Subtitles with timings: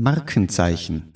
[0.00, 1.12] Markenzeichen.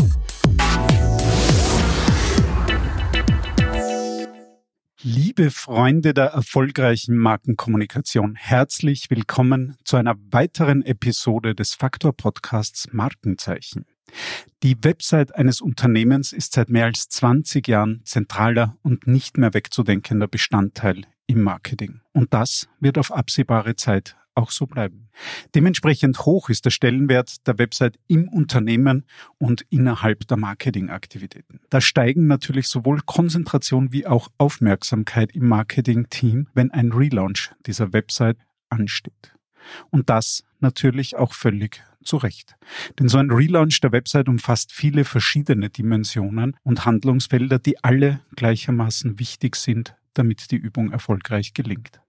[5.02, 13.86] Liebe Freunde der erfolgreichen Markenkommunikation, herzlich willkommen zu einer weiteren Episode des Faktor Podcasts Markenzeichen.
[14.62, 20.28] Die Website eines Unternehmens ist seit mehr als 20 Jahren zentraler und nicht mehr wegzudenkender
[20.28, 22.02] Bestandteil im Marketing.
[22.12, 25.08] Und das wird auf absehbare Zeit auch so bleiben.
[25.54, 29.04] Dementsprechend hoch ist der Stellenwert der Website im Unternehmen
[29.38, 31.60] und innerhalb der Marketingaktivitäten.
[31.70, 38.38] Da steigen natürlich sowohl Konzentration wie auch Aufmerksamkeit im Marketing-Team, wenn ein Relaunch dieser Website
[38.68, 39.34] ansteht.
[39.90, 42.56] Und das natürlich auch völlig zu Recht.
[42.98, 49.18] Denn so ein Relaunch der Website umfasst viele verschiedene Dimensionen und Handlungsfelder, die alle gleichermaßen
[49.18, 52.03] wichtig sind, damit die Übung erfolgreich gelingt.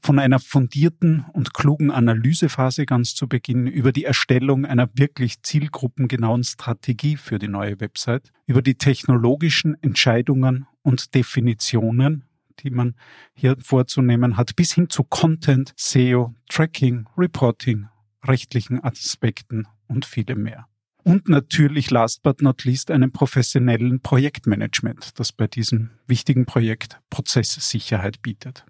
[0.00, 6.44] Von einer fundierten und klugen Analysephase ganz zu Beginn über die Erstellung einer wirklich zielgruppengenauen
[6.44, 12.24] Strategie für die neue Website, über die technologischen Entscheidungen und Definitionen,
[12.60, 12.94] die man
[13.34, 17.88] hier vorzunehmen hat, bis hin zu Content, SEO, Tracking, Reporting,
[18.24, 20.66] rechtlichen Aspekten und vielem mehr.
[21.04, 28.20] Und natürlich, last but not least, einem professionellen Projektmanagement, das bei diesem wichtigen Projekt Prozesssicherheit
[28.20, 28.66] bietet.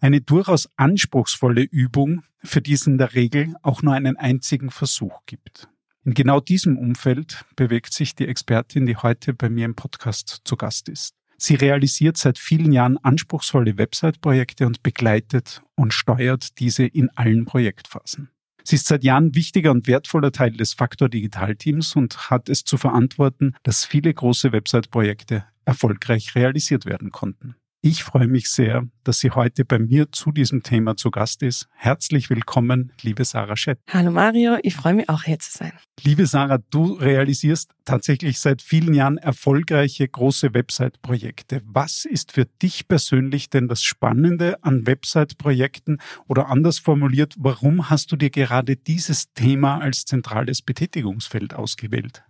[0.00, 5.20] Eine durchaus anspruchsvolle Übung, für die es in der Regel auch nur einen einzigen Versuch
[5.26, 5.68] gibt.
[6.04, 10.56] In genau diesem Umfeld bewegt sich die Expertin, die heute bei mir im Podcast zu
[10.56, 11.14] Gast ist.
[11.36, 18.30] Sie realisiert seit vielen Jahren anspruchsvolle Website-Projekte und begleitet und steuert diese in allen Projektphasen.
[18.62, 22.64] Sie ist seit Jahren wichtiger und wertvoller Teil des Faktor Digital Teams und hat es
[22.64, 27.56] zu verantworten, dass viele große Website-Projekte erfolgreich realisiert werden konnten.
[27.82, 31.66] Ich freue mich sehr, dass sie heute bei mir zu diesem Thema zu Gast ist.
[31.72, 33.78] Herzlich willkommen, liebe Sarah Schett.
[33.88, 35.72] Hallo Mario, ich freue mich auch hier zu sein.
[36.02, 41.62] Liebe Sarah, du realisierst tatsächlich seit vielen Jahren erfolgreiche große Website-Projekte.
[41.64, 48.12] Was ist für dich persönlich denn das Spannende an Website-Projekten oder anders formuliert, warum hast
[48.12, 52.24] du dir gerade dieses Thema als zentrales Betätigungsfeld ausgewählt?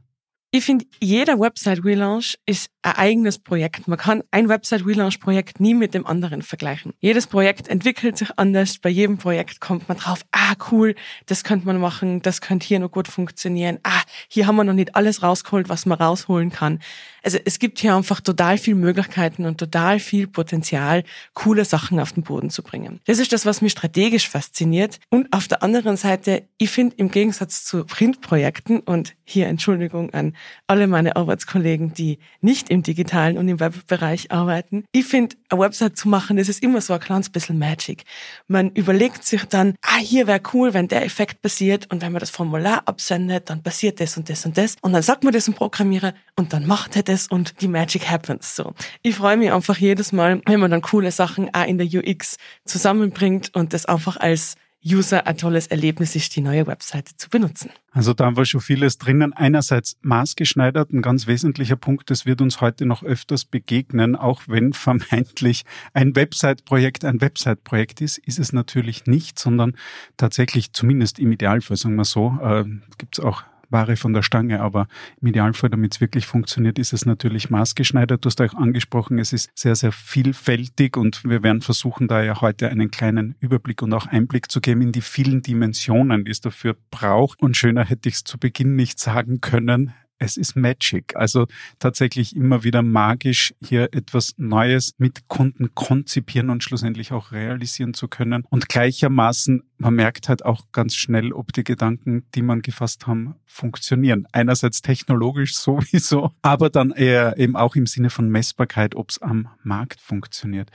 [0.52, 3.86] Ich finde, jeder Website-Relaunch ist ein eigenes Projekt.
[3.86, 6.92] Man kann ein Website-Relaunch-Projekt nie mit dem anderen vergleichen.
[6.98, 8.78] Jedes Projekt entwickelt sich anders.
[8.78, 10.96] Bei jedem Projekt kommt man drauf, ah, cool,
[11.26, 13.78] das könnte man machen, das könnte hier noch gut funktionieren.
[13.84, 16.80] Ah, hier haben wir noch nicht alles rausgeholt, was man rausholen kann.
[17.22, 22.12] Also es gibt hier einfach total viel Möglichkeiten und total viel Potenzial, coole Sachen auf
[22.12, 22.98] den Boden zu bringen.
[23.04, 24.98] Das ist das, was mich strategisch fasziniert.
[25.10, 30.34] Und auf der anderen Seite, ich finde im Gegensatz zu Printprojekten und hier Entschuldigung an
[30.66, 34.84] alle meine Arbeitskollegen, die nicht im digitalen und im Webbereich arbeiten.
[34.92, 38.04] Ich finde, eine Website zu machen, das ist immer so ein kleines bisschen Magic.
[38.46, 42.20] Man überlegt sich dann, ah, hier wäre cool, wenn der Effekt passiert und wenn man
[42.20, 44.76] das Formular absendet, dann passiert das und das und das.
[44.80, 48.08] Und dann sagt man das dem Programmierer und dann macht er das und die Magic
[48.08, 48.74] happens so.
[49.02, 52.36] Ich freue mich einfach jedes Mal, wenn man dann coole Sachen auch in der UX
[52.64, 57.70] zusammenbringt und das einfach als User ein tolles Erlebnis ist, die neue Webseite zu benutzen.
[57.92, 59.32] Also da war schon vieles drinnen.
[59.32, 64.72] Einerseits maßgeschneidert, ein ganz wesentlicher Punkt, das wird uns heute noch öfters begegnen, auch wenn
[64.72, 69.76] vermeintlich ein Website-Projekt ein Website-Projekt ist, ist es natürlich nicht, sondern
[70.16, 72.64] tatsächlich zumindest im Idealfall, sagen wir so, äh,
[72.97, 74.60] gibt es auch Ware von der Stange.
[74.60, 74.86] Aber
[75.20, 78.25] im Idealfall, damit es wirklich funktioniert, ist es natürlich maßgeschneidert.
[78.25, 82.41] Du hast auch angesprochen, es ist sehr, sehr vielfältig und wir werden versuchen, da ja
[82.41, 86.41] heute einen kleinen Überblick und auch Einblick zu geben in die vielen Dimensionen, die es
[86.41, 87.41] dafür braucht.
[87.41, 91.16] Und schöner hätte ich es zu Beginn nicht sagen können es ist Magic.
[91.16, 91.47] Also
[91.78, 98.06] tatsächlich immer wieder magisch, hier etwas Neues mit Kunden konzipieren und schlussendlich auch realisieren zu
[98.06, 98.44] können.
[98.50, 103.34] Und gleichermaßen, man merkt halt auch ganz schnell, ob die Gedanken, die man gefasst haben,
[103.47, 104.28] funktionieren.
[104.32, 109.48] Einerseits technologisch sowieso, aber dann eher eben auch im Sinne von Messbarkeit, ob es am
[109.64, 110.70] Markt funktioniert.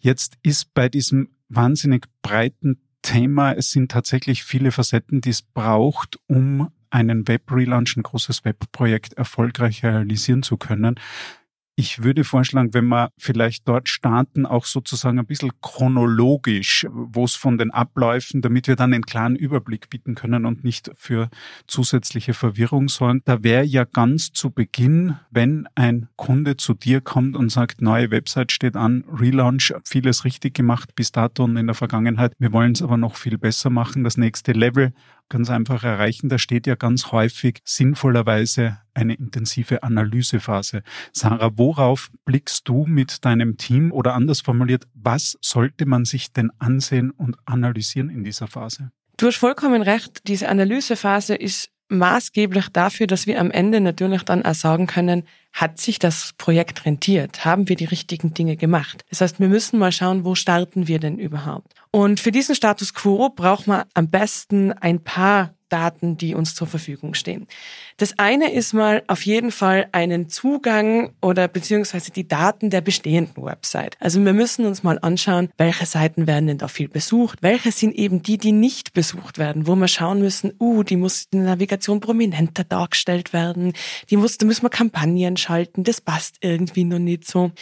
[0.00, 3.52] Jetzt ist bei diesem wahnsinnig breiten Thema.
[3.52, 9.84] Es sind tatsächlich viele Facetten, die es braucht, um einen Web-Relaunch, ein großes Webprojekt erfolgreich
[9.84, 10.96] realisieren zu können.
[11.80, 17.36] Ich würde vorschlagen, wenn wir vielleicht dort starten, auch sozusagen ein bisschen chronologisch, wo es
[17.36, 21.30] von den Abläufen, damit wir dann einen klaren Überblick bieten können und nicht für
[21.66, 23.22] zusätzliche Verwirrung sorgen.
[23.24, 28.10] Da wäre ja ganz zu Beginn, wenn ein Kunde zu dir kommt und sagt, neue
[28.10, 32.34] Website steht an, Relaunch, vieles richtig gemacht bis dato und in der Vergangenheit.
[32.38, 34.04] Wir wollen es aber noch viel besser machen.
[34.04, 34.92] Das nächste Level
[35.30, 36.28] ganz einfach erreichen.
[36.28, 40.82] Da steht ja ganz häufig sinnvollerweise eine intensive Analysephase.
[41.12, 46.50] Sarah, worauf blickst du mit deinem Team oder anders formuliert, was sollte man sich denn
[46.58, 48.90] ansehen und analysieren in dieser Phase?
[49.16, 50.28] Du hast vollkommen recht.
[50.28, 55.78] Diese Analysephase ist maßgeblich dafür, dass wir am Ende natürlich dann auch sagen können, hat
[55.78, 57.44] sich das Projekt rentiert?
[57.44, 59.04] Haben wir die richtigen Dinge gemacht?
[59.10, 61.74] Das heißt, wir müssen mal schauen, wo starten wir denn überhaupt?
[61.92, 66.66] Und für diesen Status quo braucht man am besten ein paar Daten, die uns zur
[66.66, 67.46] Verfügung stehen.
[67.96, 73.44] Das eine ist mal auf jeden Fall einen Zugang oder beziehungsweise die Daten der bestehenden
[73.44, 73.96] Website.
[74.00, 77.94] Also wir müssen uns mal anschauen, welche Seiten werden denn da viel besucht, welche sind
[77.94, 81.50] eben die, die nicht besucht werden, wo wir schauen müssen, uh, die muss in der
[81.54, 83.72] Navigation prominenter dargestellt werden,
[84.10, 87.52] die muss, da müssen wir Kampagnen schalten, das passt irgendwie noch nicht so.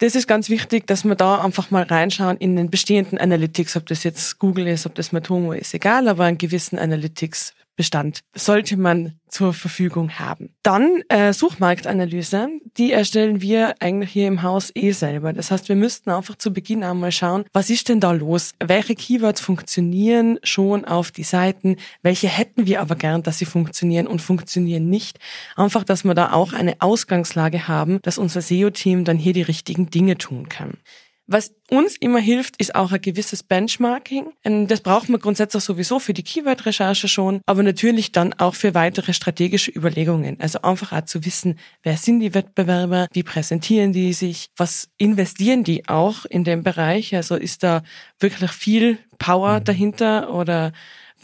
[0.00, 3.86] Das ist ganz wichtig, dass wir da einfach mal reinschauen in den bestehenden Analytics, ob
[3.86, 7.47] das jetzt Google ist, ob das Matomo ist, egal, aber einen gewissen Analytics
[7.78, 10.52] Bestand sollte man zur Verfügung haben.
[10.64, 15.32] Dann äh, Suchmarktanalyse, die erstellen wir eigentlich hier im Haus eh selber.
[15.32, 18.52] Das heißt, wir müssten einfach zu Beginn einmal schauen, was ist denn da los?
[18.58, 21.76] Welche Keywords funktionieren schon auf die Seiten?
[22.02, 25.20] Welche hätten wir aber gern, dass sie funktionieren und funktionieren nicht?
[25.54, 29.88] Einfach, dass wir da auch eine Ausgangslage haben, dass unser SEO-Team dann hier die richtigen
[29.88, 30.78] Dinge tun kann.
[31.30, 34.32] Was uns immer hilft, ist auch ein gewisses Benchmarking.
[34.44, 38.72] Ähm, das braucht man grundsätzlich sowieso für die Keyword-Recherche schon, aber natürlich dann auch für
[38.72, 40.40] weitere strategische Überlegungen.
[40.40, 45.64] Also einfach auch zu wissen, wer sind die Wettbewerber, wie präsentieren die sich, was investieren
[45.64, 47.14] die auch in dem Bereich.
[47.14, 47.82] Also ist da
[48.18, 50.72] wirklich viel Power dahinter oder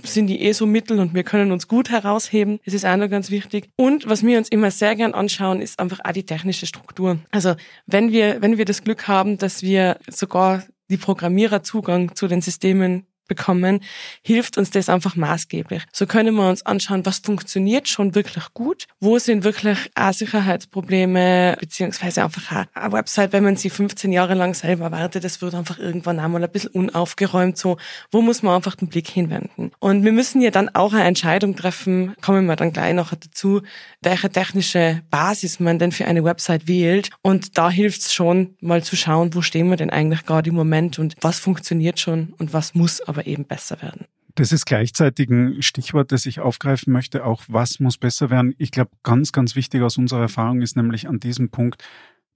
[0.03, 2.61] sind die eh so mittel und wir können uns gut herausheben.
[2.65, 3.71] Das ist auch noch ganz wichtig.
[3.77, 7.19] Und was wir uns immer sehr gern anschauen, ist einfach auch die technische Struktur.
[7.31, 7.55] Also
[7.87, 12.43] wenn wir, wenn wir das Glück haben, dass wir sogar die Programmierer Zugang zu den
[12.43, 13.81] Systemen bekommen,
[14.23, 15.83] hilft uns das einfach maßgeblich.
[15.93, 21.57] So können wir uns anschauen, was funktioniert schon wirklich gut, wo sind wirklich auch Sicherheitsprobleme,
[21.59, 25.79] beziehungsweise einfach eine Website, wenn man sie 15 Jahre lang selber wartet, das wird einfach
[25.79, 27.77] irgendwann einmal ein bisschen unaufgeräumt, so,
[28.11, 29.73] wo muss man einfach den Blick hinwenden.
[29.79, 33.63] Und wir müssen ja dann auch eine Entscheidung treffen, kommen wir dann gleich noch dazu,
[34.01, 37.11] welche technische Basis man denn für eine Website wählt.
[37.23, 40.57] Und da hilft es schon, mal zu schauen, wo stehen wir denn eigentlich gerade im
[40.57, 44.07] Moment und was funktioniert schon und was muss eben besser werden.
[44.37, 47.25] Das ist gleichzeitig ein Stichwort, das ich aufgreifen möchte.
[47.25, 48.55] Auch was muss besser werden?
[48.59, 51.85] Ich glaube, ganz, ganz wichtig aus unserer Erfahrung ist nämlich an diesem Punkt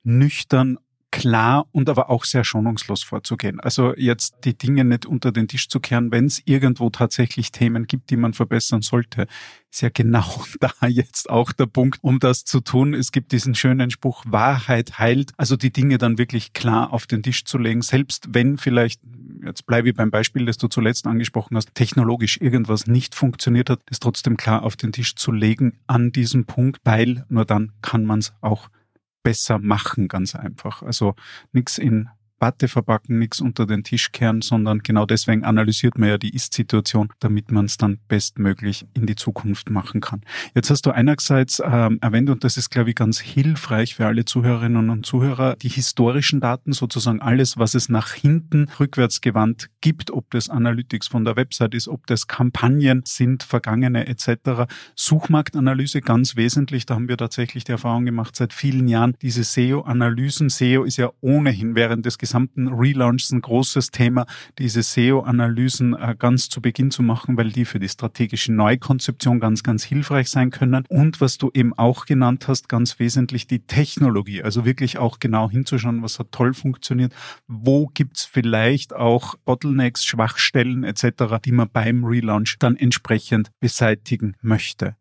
[0.04, 0.78] nüchtern
[1.10, 3.60] klar und aber auch sehr schonungslos vorzugehen.
[3.60, 7.87] Also jetzt die Dinge nicht unter den Tisch zu kehren, wenn es irgendwo tatsächlich Themen
[7.87, 9.26] gibt, die man verbessern sollte.
[9.70, 12.94] Ist ja genau da jetzt auch der Punkt, um das zu tun.
[12.94, 15.32] Es gibt diesen schönen Spruch, Wahrheit heilt.
[15.37, 19.00] Also die Dinge dann wirklich klar auf den Tisch zu legen, selbst wenn vielleicht
[19.44, 23.81] jetzt bleibe ich beim Beispiel, das du zuletzt angesprochen hast, technologisch irgendwas nicht funktioniert hat,
[23.90, 28.04] ist trotzdem klar auf den Tisch zu legen an diesem Punkt, weil nur dann kann
[28.04, 28.69] man es auch
[29.22, 30.82] besser machen, ganz einfach.
[30.82, 31.14] Also
[31.52, 32.08] nichts in
[32.40, 37.08] Watte verpacken, nichts unter den Tisch kehren, sondern genau deswegen analysiert man ja die Ist-Situation,
[37.20, 40.23] damit man es dann bestmöglich in die Zukunft machen kann.
[40.55, 44.25] Jetzt hast du einerseits ähm, erwähnt, und das ist, glaube ich, ganz hilfreich für alle
[44.25, 50.31] Zuhörerinnen und Zuhörer, die historischen Daten, sozusagen alles, was es nach hinten rückwärts gibt, ob
[50.31, 54.70] das Analytics von der Website ist, ob das Kampagnen sind, vergangene etc.
[54.94, 60.49] Suchmarktanalyse ganz wesentlich, da haben wir tatsächlich die Erfahrung gemacht seit vielen Jahren, diese SEO-Analysen,
[60.49, 64.26] SEO ist ja ohnehin während des gesamten Relaunch ein großes Thema,
[64.58, 69.62] diese SEO-Analysen äh, ganz zu Beginn zu machen, weil die für die strategische Neukonzeption ganz,
[69.62, 70.84] ganz hilfreich sein können.
[70.90, 75.49] Und was du eben auch genannt hast, ganz wesentlich die Technologie, also wirklich auch genau
[75.49, 77.14] hinzuschauen, was hat toll funktioniert,
[77.47, 84.97] wo gibt's vielleicht auch Bottlenecks, Schwachstellen etc., die man beim Relaunch dann entsprechend beseitigen möchte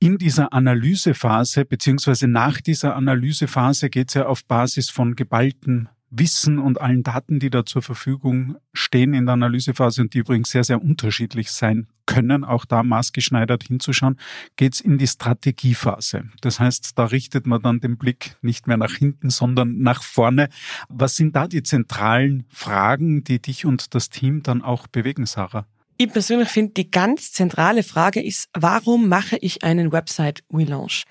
[0.00, 6.58] in dieser Analysephase beziehungsweise nach dieser Analysephase geht es ja auf Basis von geballten Wissen
[6.58, 10.64] und allen Daten, die da zur Verfügung stehen in der Analysephase und die übrigens sehr,
[10.64, 14.18] sehr unterschiedlich sein können, auch da maßgeschneidert hinzuschauen,
[14.56, 16.24] geht's in die Strategiephase.
[16.40, 20.48] Das heißt, da richtet man dann den Blick nicht mehr nach hinten, sondern nach vorne.
[20.88, 25.66] Was sind da die zentralen Fragen, die dich und das Team dann auch bewegen, Sarah?
[25.98, 31.04] Ich persönlich finde, die ganz zentrale Frage ist, warum mache ich einen Website-Relaunch?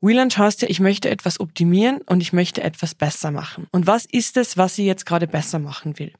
[0.00, 3.66] Wieland heißt ja, ich möchte etwas optimieren und ich möchte etwas besser machen.
[3.72, 6.12] Und was ist es, was sie jetzt gerade besser machen will?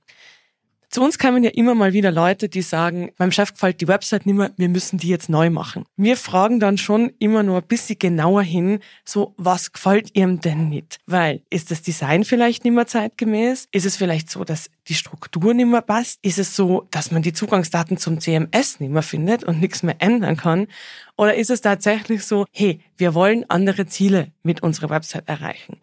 [0.88, 4.24] Zu uns kamen ja immer mal wieder Leute, die sagen, meinem Chef gefällt die Website
[4.24, 5.84] nicht mehr, wir müssen die jetzt neu machen.
[5.96, 10.68] Wir fragen dann schon immer nur ein bisschen genauer hin, so, was gefällt ihm denn
[10.68, 10.98] nicht?
[11.06, 13.68] Weil, ist das Design vielleicht nicht mehr zeitgemäß?
[13.72, 16.20] Ist es vielleicht so, dass die Struktur nicht mehr passt?
[16.22, 19.96] Ist es so, dass man die Zugangsdaten zum CMS nicht mehr findet und nichts mehr
[19.98, 20.68] ändern kann?
[21.16, 25.78] Oder ist es tatsächlich so, hey, wir wollen andere Ziele mit unserer Website erreichen?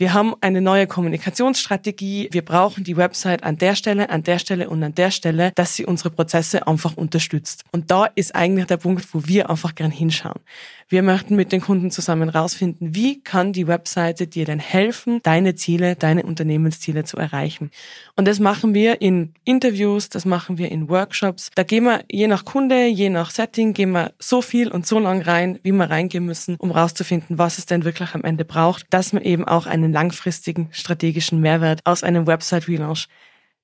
[0.00, 2.28] Wir haben eine neue Kommunikationsstrategie.
[2.30, 5.74] Wir brauchen die Website an der Stelle, an der Stelle und an der Stelle, dass
[5.74, 7.64] sie unsere Prozesse einfach unterstützt.
[7.72, 10.40] Und da ist eigentlich der Punkt, wo wir einfach gern hinschauen.
[10.88, 15.54] Wir möchten mit den Kunden zusammen rausfinden, wie kann die Webseite dir denn helfen, deine
[15.54, 17.70] Ziele, deine Unternehmensziele zu erreichen.
[18.16, 21.50] Und das machen wir in Interviews, das machen wir in Workshops.
[21.56, 25.22] Da gehen wir je nach Kunde, je nach Setting, gehen wir so viel so lang
[25.22, 29.12] rein, wie wir reingehen müssen, um rauszufinden, was es denn wirklich am Ende braucht, dass
[29.12, 33.08] man eben auch einen langfristigen strategischen Mehrwert aus einem Website-Relaunch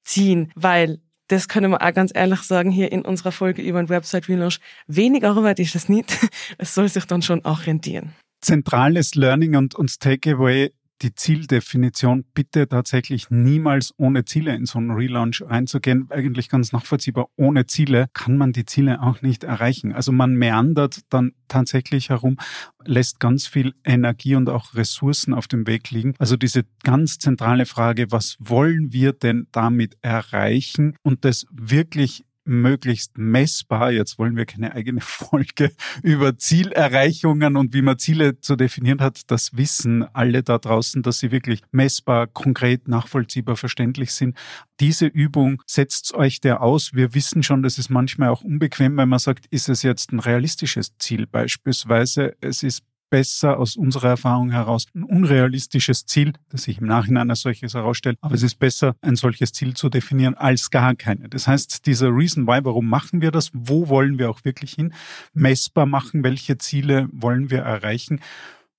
[0.02, 3.88] ziehen, weil das können wir auch ganz ehrlich sagen, hier in unserer Folge über ein
[3.88, 4.60] Website Relaunch.
[4.86, 6.12] Wenig Arbeit ist es nicht.
[6.58, 8.12] Es soll sich dann schon auch rentieren.
[8.40, 10.70] Zentrales Learning und, und Takeaway
[11.02, 16.08] die Zieldefinition bitte tatsächlich niemals ohne Ziele in so einen Relaunch reinzugehen.
[16.10, 17.28] Eigentlich ganz nachvollziehbar.
[17.36, 19.92] Ohne Ziele kann man die Ziele auch nicht erreichen.
[19.92, 22.36] Also man meandert dann tatsächlich herum,
[22.84, 26.14] lässt ganz viel Energie und auch Ressourcen auf dem Weg liegen.
[26.18, 33.16] Also diese ganz zentrale Frage, was wollen wir denn damit erreichen und das wirklich möglichst
[33.18, 33.90] messbar.
[33.92, 35.72] Jetzt wollen wir keine eigene Folge
[36.02, 39.22] über Zielerreichungen und wie man Ziele zu definieren hat.
[39.30, 44.36] Das wissen alle da draußen, dass sie wirklich messbar, konkret, nachvollziehbar, verständlich sind.
[44.80, 46.94] Diese Übung setzt euch der aus.
[46.94, 50.20] Wir wissen schon, das ist manchmal auch unbequem, wenn man sagt, ist es jetzt ein
[50.20, 52.36] realistisches Ziel beispielsweise?
[52.40, 52.82] Es ist
[53.14, 58.18] besser aus unserer Erfahrung heraus ein unrealistisches Ziel, das sich im Nachhinein als solches herausstellt.
[58.22, 61.28] Aber es ist besser, ein solches Ziel zu definieren als gar keine.
[61.28, 63.52] Das heißt, dieser Reason Why, warum machen wir das?
[63.52, 64.92] Wo wollen wir auch wirklich hin?
[65.32, 68.18] Messbar machen, welche Ziele wollen wir erreichen?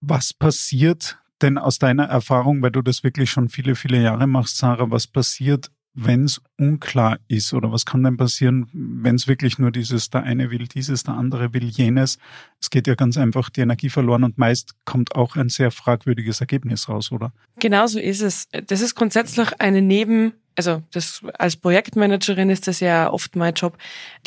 [0.02, 4.58] Was passiert denn aus deiner Erfahrung, weil du das wirklich schon viele, viele Jahre machst,
[4.58, 7.54] Sarah, was passiert, wenn es unklar ist?
[7.54, 11.16] Oder was kann denn passieren, wenn es wirklich nur dieses, der eine will dieses, der
[11.16, 12.20] andere will jenes?
[12.62, 16.42] Es geht ja ganz einfach die Energie verloren und meist kommt auch ein sehr fragwürdiges
[16.42, 17.34] Ergebnis raus, oder?
[17.60, 18.48] Genau so ist es.
[18.68, 23.78] Das ist grundsätzlich eine Neben- also das als Projektmanagerin ist das ja oft mein Job,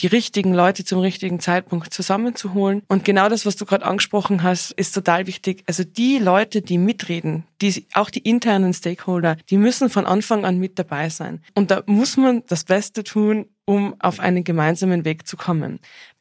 [0.00, 2.82] die richtigen Leute zum richtigen Zeitpunkt zusammenzuholen.
[2.88, 5.62] Und genau das, was du gerade angesprochen hast, ist total wichtig.
[5.66, 10.58] Also die Leute, die mitreden, die auch die internen Stakeholder, die müssen von Anfang an
[10.58, 11.42] mit dabei sein.
[11.54, 15.80] Und da muss man das Beste tun, um auf einen gemeinsamen Weg zu kommen.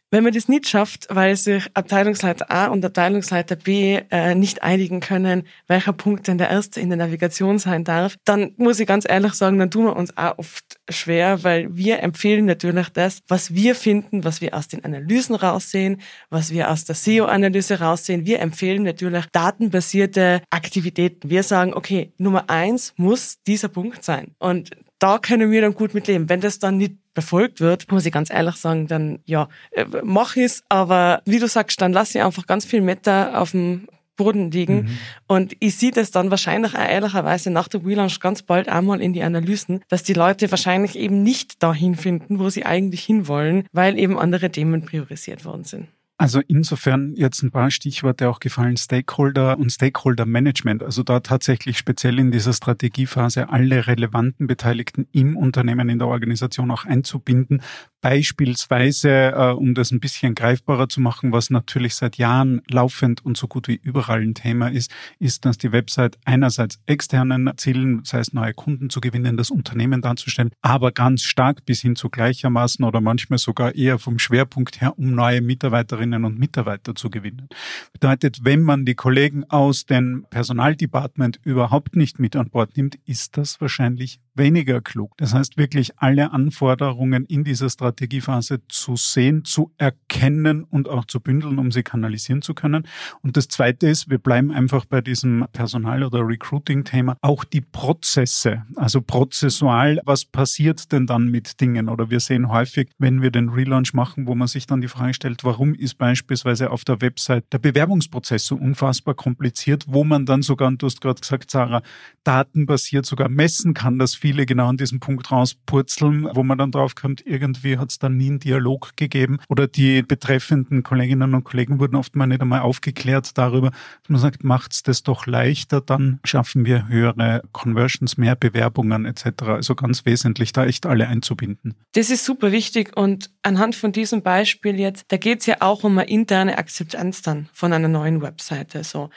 [0.10, 5.02] Wenn man das nicht schafft, weil sich Abteilungsleiter A und Abteilungsleiter B äh, nicht einigen
[5.02, 9.06] können, welcher Punkt denn der erste in der Navigation sein darf, dann muss ich ganz
[9.08, 13.54] ehrlich sagen, dann tun wir uns auch oft schwer, weil wir empfehlen natürlich das, was
[13.54, 16.00] wir finden, was wir aus den Analysen raussehen,
[16.30, 18.26] was wir aus der SEO-Analyse raussehen.
[18.26, 21.30] Wir empfehlen natürlich datenbasierte Aktivitäten.
[21.30, 24.36] Wir sagen, okay, Nummer eins muss dieser Punkt sein.
[24.40, 26.30] Und da können wir dann gut mitleben.
[26.30, 30.36] Wenn das dann nicht befolgt wird, muss ich ganz ehrlich sagen, dann ja, äh, mach
[30.36, 33.88] ich's, aber wie du sagst, dann lass ich einfach ganz viel Meta auf dem
[34.18, 34.75] Boden liegen.
[34.75, 34.98] Mhm.
[35.27, 39.13] Und ich sehe das dann wahrscheinlich auch ehrlicherweise nach der Relaunch ganz bald einmal in
[39.13, 43.98] die Analysen, dass die Leute wahrscheinlich eben nicht dahin finden, wo sie eigentlich hinwollen, weil
[43.98, 45.88] eben andere Themen priorisiert worden sind.
[46.20, 50.82] Also insofern jetzt ein paar Stichworte auch gefallen, Stakeholder und Stakeholder Management.
[50.82, 56.72] Also da tatsächlich speziell in dieser Strategiephase alle relevanten Beteiligten im Unternehmen, in der Organisation
[56.72, 57.62] auch einzubinden,
[58.01, 63.38] Beispielsweise, äh, um das ein bisschen greifbarer zu machen, was natürlich seit Jahren laufend und
[63.38, 68.13] so gut wie überall ein Thema ist, ist, dass die Website einerseits externen Zielen, das
[68.13, 72.86] heißt neue Kunden zu gewinnen, das Unternehmen darzustellen, aber ganz stark bis hin zu gleichermaßen
[72.86, 77.50] oder manchmal sogar eher vom Schwerpunkt her, um neue Mitarbeiterinnen und Mitarbeiter zu gewinnen.
[77.94, 83.38] Bedeutet, wenn man die Kollegen aus dem Personaldepartment überhaupt nicht mit an Bord nimmt, ist
[83.38, 85.13] das wahrscheinlich weniger klug.
[85.17, 91.20] Das heißt, wirklich alle Anforderungen in dieser Strategiephase zu sehen, zu erkennen und auch zu
[91.20, 92.88] bündeln, um sie kanalisieren zu können.
[93.22, 98.63] Und das Zweite ist, wir bleiben einfach bei diesem Personal- oder Recruiting-Thema, auch die Prozesse,
[98.75, 101.89] also prozessual, was passiert denn dann mit Dingen?
[101.89, 105.13] Oder wir sehen häufig, wenn wir den Relaunch machen, wo man sich dann die Frage
[105.13, 110.41] stellt, warum ist beispielsweise auf der Website der Bewerbungsprozess so unfassbar kompliziert, wo man dann
[110.41, 111.82] sogar, und du hast gerade gesagt, Sarah,
[112.24, 116.96] datenbasiert sogar messen kann, dass viele genau an diesem Punkt rauspurzeln, wo man dann drauf
[116.96, 121.79] kommt, irgendwie hat es dann nie einen Dialog gegeben oder die betreffenden Kolleginnen und Kollegen
[121.79, 126.19] wurden oft mal nicht einmal aufgeklärt darüber, dass man sagt, macht's das doch leichter, dann
[126.25, 129.43] schaffen wir höhere Conversions, mehr Bewerbungen etc.
[129.43, 131.75] Also ganz wesentlich, da echt alle einzubinden.
[131.93, 135.86] Das ist super wichtig und anhand von diesem Beispiel jetzt, da geht es ja auch
[135.86, 138.84] um eine interne Akzeptanz dann von einer neuen Webseite.
[138.84, 139.10] So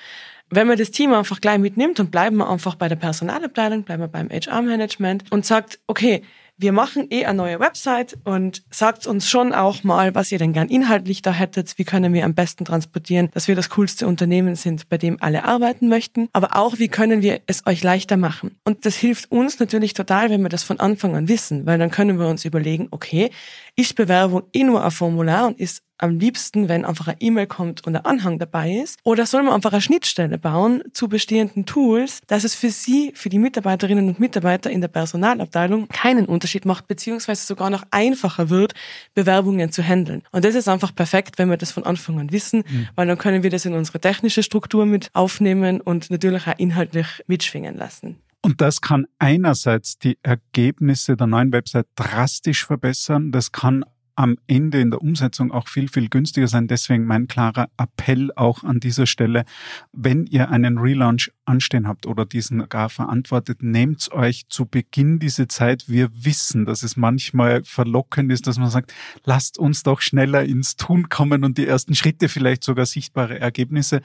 [0.51, 4.03] wenn man das Team einfach gleich mitnimmt und bleiben wir einfach bei der Personalabteilung, bleiben
[4.03, 6.23] wir beim HR-Management und sagt, okay,
[6.61, 10.53] wir machen eh eine neue Website und sagt uns schon auch mal, was ihr denn
[10.53, 14.57] gern inhaltlich da hättet, wie können wir am besten transportieren, dass wir das coolste Unternehmen
[14.57, 18.57] sind, bei dem alle arbeiten möchten, aber auch, wie können wir es euch leichter machen.
[18.65, 21.91] Und das hilft uns natürlich total, wenn wir das von Anfang an wissen, weil dann
[21.91, 23.31] können wir uns überlegen, okay,
[23.75, 27.87] ist Bewerbung eh nur ein Formular und ist am liebsten, wenn einfach eine E-Mail kommt
[27.87, 28.99] und ein Anhang dabei ist?
[29.05, 33.29] Oder soll man einfach eine Schnittstelle bauen zu bestehenden Tools, dass es für Sie, für
[33.29, 38.75] die Mitarbeiterinnen und Mitarbeiter in der Personalabteilung keinen Unterschied macht, beziehungsweise sogar noch einfacher wird,
[39.15, 40.23] Bewerbungen zu handeln.
[40.33, 42.89] Und das ist einfach perfekt, wenn wir das von Anfang an wissen, mhm.
[42.95, 47.07] weil dann können wir das in unsere technische Struktur mit aufnehmen und natürlich auch inhaltlich
[47.27, 48.17] mitschwingen lassen.
[48.43, 53.33] Und das kann einerseits die Ergebnisse der neuen Website drastisch verbessern.
[53.33, 53.85] Das kann
[54.21, 56.69] am Ende in der Umsetzung auch viel, viel günstiger sein.
[56.69, 59.45] Deswegen mein klarer Appell auch an dieser Stelle,
[59.93, 65.49] wenn ihr einen Relaunch anstehen habt oder diesen gar verantwortet, nehmt euch zu Beginn diese
[65.49, 65.89] Zeit.
[65.89, 70.77] Wir wissen, dass es manchmal verlockend ist, dass man sagt, lasst uns doch schneller ins
[70.77, 74.01] Tun kommen und die ersten Schritte vielleicht sogar sichtbare Ergebnisse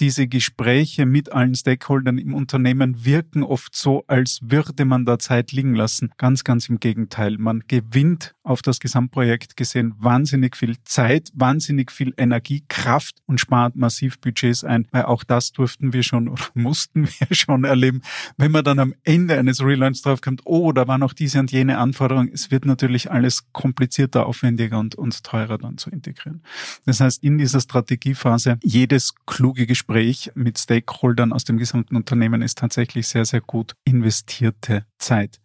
[0.00, 5.52] diese Gespräche mit allen Stakeholdern im Unternehmen wirken oft so, als würde man da Zeit
[5.52, 6.10] liegen lassen.
[6.16, 7.38] Ganz, ganz im Gegenteil.
[7.38, 13.76] Man gewinnt auf das Gesamtprojekt gesehen wahnsinnig viel Zeit, wahnsinnig viel Energie, Kraft und spart
[13.76, 18.02] massiv Budgets ein, weil auch das durften wir schon oder mussten wir schon erleben.
[18.36, 21.78] Wenn man dann am Ende eines Relaunch draufkommt, oh, da war noch diese und jene
[21.78, 26.42] Anforderung, es wird natürlich alles komplizierter, aufwendiger und, und teurer dann zu integrieren.
[26.86, 32.58] Das heißt, in dieser Strategiephase jedes kluge Gespräch mit Stakeholdern aus dem gesamten Unternehmen ist
[32.58, 35.38] tatsächlich sehr, sehr gut investierte Zeit.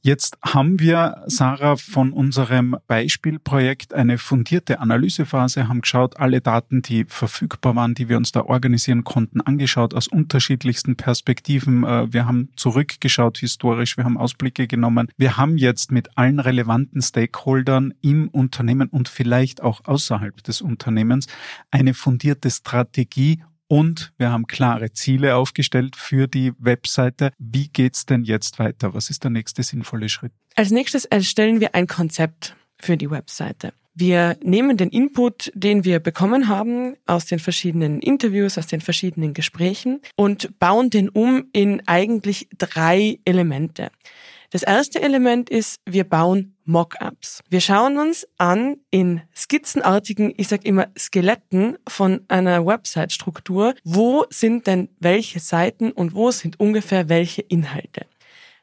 [0.00, 7.04] Jetzt haben wir, Sarah, von unserem Beispielprojekt eine fundierte Analysephase, haben geschaut, alle Daten, die
[7.08, 11.84] verfügbar waren, die wir uns da organisieren konnten, angeschaut aus unterschiedlichsten Perspektiven.
[11.84, 15.08] Äh, wir haben zurückgeschaut historisch, wir haben Ausblicke genommen.
[15.16, 21.26] Wir haben jetzt mit allen relevanten Stakeholdern im Unternehmen und vielleicht auch außerhalb des Unternehmens
[21.70, 27.32] eine fundierte Strategie und wir haben klare Ziele aufgestellt für die Webseite.
[27.38, 28.94] Wie geht's denn jetzt weiter?
[28.94, 30.32] Was ist der nächste sinnvolle Schritt?
[30.54, 33.72] Als nächstes erstellen wir ein Konzept für die Webseite.
[33.98, 39.32] Wir nehmen den Input, den wir bekommen haben aus den verschiedenen Interviews, aus den verschiedenen
[39.32, 43.90] Gesprächen und bauen den um in eigentlich drei Elemente.
[44.50, 47.42] Das erste Element ist, wir bauen Mockups.
[47.48, 54.66] Wir schauen uns an in skizzenartigen, ich sag immer Skeletten von einer Website-Struktur, wo sind
[54.66, 58.06] denn welche Seiten und wo sind ungefähr welche Inhalte.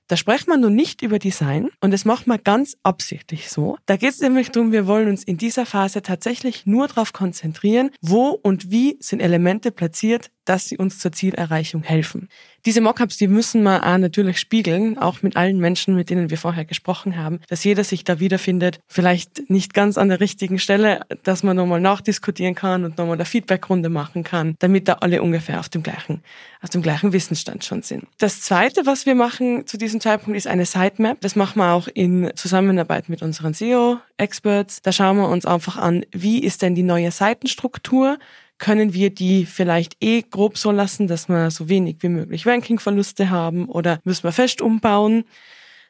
[0.08, 3.78] Da sprechen wir nun nicht über Design und das macht man ganz absichtlich so.
[3.86, 7.90] Da geht es nämlich darum, wir wollen uns in dieser Phase tatsächlich nur darauf konzentrieren,
[8.02, 12.30] wo und wie sind Elemente platziert, dass sie uns zur Zielerreichung helfen.
[12.66, 16.38] Diese Mockups, die müssen wir auch natürlich spiegeln, auch mit allen Menschen, mit denen wir
[16.38, 18.80] vorher gesprochen haben, dass jeder sich da wiederfindet.
[18.88, 23.26] Vielleicht nicht ganz an der richtigen Stelle, dass man nochmal nachdiskutieren kann und nochmal eine
[23.26, 26.24] Feedbackrunde machen kann, damit da alle ungefähr auf dem gleichen,
[26.62, 28.06] auf dem gleichen Wissensstand schon sind.
[28.18, 31.20] Das zweite, was wir machen zu diesem Zeitpunkt, ist eine Sitemap.
[31.20, 34.82] Das machen wir auch in Zusammenarbeit mit unseren SEO-Experts.
[34.82, 38.18] Da schauen wir uns einfach an, wie ist denn die neue Seitenstruktur?
[38.58, 43.30] Können wir die vielleicht eh grob so lassen, dass wir so wenig wie möglich Rankingverluste
[43.30, 45.26] haben oder müssen wir fest umbauen?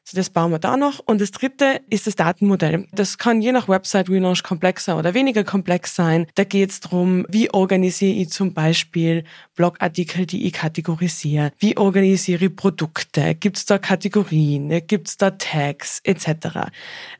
[0.05, 0.99] So, das bauen wir da noch.
[0.99, 2.87] Und das dritte ist das Datenmodell.
[2.91, 6.27] Das kann je nach Website Relaunch komplexer oder weniger komplex sein.
[6.35, 9.23] Da geht es darum, wie organisiere ich zum Beispiel
[9.55, 11.51] Blogartikel, die ich kategorisiere?
[11.57, 13.35] Wie organisiere ich Produkte?
[13.35, 14.81] Gibt es da Kategorien?
[14.87, 16.71] Gibt es da Tags etc.?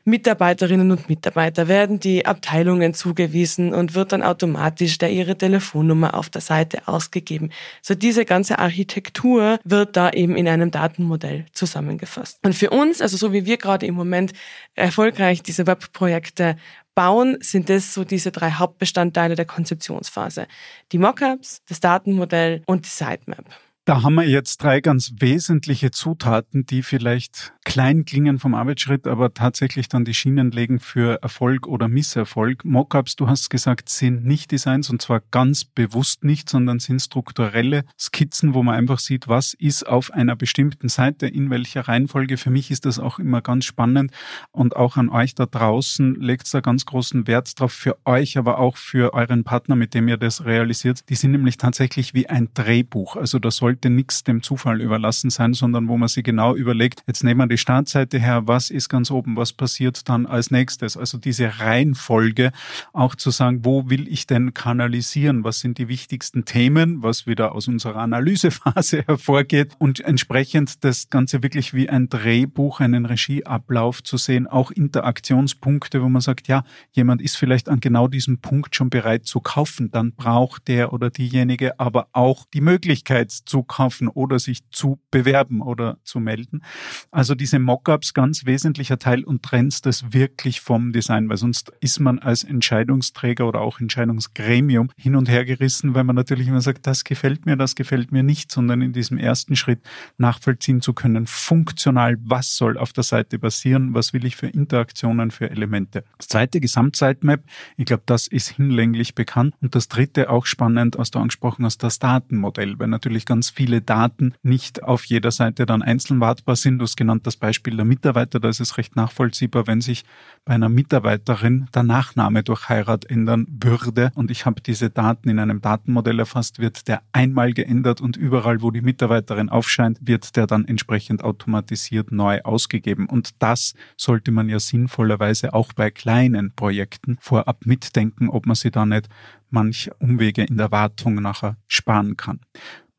[0.04, 6.28] Mitarbeiterinnen und Mitarbeiter werden die Abteilungen zugewiesen und wird dann automatisch der ihre Telefonnummer auf
[6.28, 7.50] der Seite ausgegeben.
[7.80, 12.40] So diese ganze Architektur wird da eben in einem Datenmodell zusammengefasst.
[12.42, 14.32] Und für uns, also so wie wir gerade im Moment
[14.74, 16.56] erfolgreich diese Webprojekte
[16.94, 20.46] bauen, sind das so diese drei Hauptbestandteile der Konzeptionsphase.
[20.92, 23.44] Die Mockups, das Datenmodell und die Sitemap.
[23.86, 29.34] Da haben wir jetzt drei ganz wesentliche Zutaten, die vielleicht klein klingen vom Arbeitsschritt, aber
[29.34, 32.64] tatsächlich dann die Schienen legen für Erfolg oder Misserfolg.
[32.64, 37.84] Mockups, du hast gesagt, sind nicht Designs und zwar ganz bewusst nicht, sondern sind strukturelle
[37.98, 42.38] Skizzen, wo man einfach sieht, was ist auf einer bestimmten Seite, in welcher Reihenfolge.
[42.38, 44.12] Für mich ist das auch immer ganz spannend
[44.50, 48.60] und auch an euch da draußen legt da ganz großen Wert drauf, für euch, aber
[48.60, 51.10] auch für euren Partner, mit dem ihr das realisiert.
[51.10, 53.16] Die sind nämlich tatsächlich wie ein Drehbuch.
[53.16, 57.02] Also da soll sollte nichts dem Zufall überlassen sein, sondern wo man sich genau überlegt,
[57.08, 60.96] jetzt nehmen wir die Startseite her, was ist ganz oben, was passiert dann als nächstes.
[60.96, 62.52] Also diese Reihenfolge
[62.92, 67.52] auch zu sagen, wo will ich denn kanalisieren, was sind die wichtigsten Themen, was wieder
[67.52, 69.72] aus unserer Analysephase hervorgeht?
[69.78, 76.08] Und entsprechend das Ganze wirklich wie ein Drehbuch, einen Regieablauf zu sehen, auch Interaktionspunkte, wo
[76.08, 80.12] man sagt, ja, jemand ist vielleicht an genau diesem Punkt schon bereit zu kaufen, dann
[80.12, 85.98] braucht der oder diejenige aber auch die Möglichkeit zu kaufen oder sich zu bewerben oder
[86.04, 86.62] zu melden.
[87.10, 92.00] Also diese Mockups ganz wesentlicher Teil und trennst das wirklich vom Design, weil sonst ist
[92.00, 96.86] man als Entscheidungsträger oder auch Entscheidungsgremium hin und her gerissen, weil man natürlich immer sagt,
[96.86, 99.80] das gefällt mir, das gefällt mir nicht, sondern in diesem ersten Schritt
[100.18, 105.30] nachvollziehen zu können, funktional, was soll auf der Seite passieren, was will ich für Interaktionen,
[105.30, 106.04] für Elemente.
[106.18, 107.42] Das zweite Gesamtsitemap,
[107.76, 109.54] ich glaube, das ist hinlänglich bekannt.
[109.60, 113.80] Und das dritte auch spannend, was du angesprochen hast, das Datenmodell, weil natürlich ganz viele
[113.80, 116.78] Daten nicht auf jeder Seite dann einzeln wartbar sind.
[116.78, 120.04] Du hast genannt das Beispiel der Mitarbeiter, da ist es recht nachvollziehbar, wenn sich
[120.44, 125.38] bei einer Mitarbeiterin der Nachname durch Heirat ändern würde und ich habe diese Daten in
[125.38, 130.46] einem Datenmodell erfasst, wird der einmal geändert und überall, wo die Mitarbeiterin aufscheint, wird der
[130.46, 133.06] dann entsprechend automatisiert neu ausgegeben.
[133.08, 138.70] Und das sollte man ja sinnvollerweise auch bei kleinen Projekten vorab mitdenken, ob man sie
[138.70, 139.08] da nicht
[139.54, 142.40] manch Umwege in der Wartung nachher sparen kann.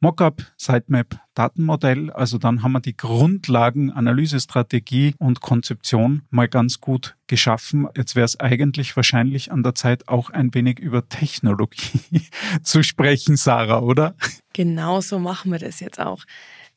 [0.05, 2.11] Mockup, Sitemap, Datenmodell.
[2.11, 7.87] Also dann haben wir die Grundlagen, Analysestrategie und Konzeption mal ganz gut geschaffen.
[7.97, 12.21] Jetzt wäre es eigentlich wahrscheinlich an der Zeit, auch ein wenig über Technologie
[12.61, 14.13] zu sprechen, Sarah, oder?
[14.53, 16.23] Genau so machen wir das jetzt auch.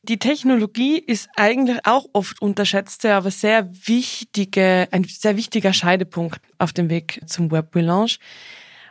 [0.01, 6.73] Die Technologie ist eigentlich auch oft unterschätzte, aber sehr wichtige, ein sehr wichtiger Scheidepunkt auf
[6.73, 8.17] dem Weg zum Web Relaunch.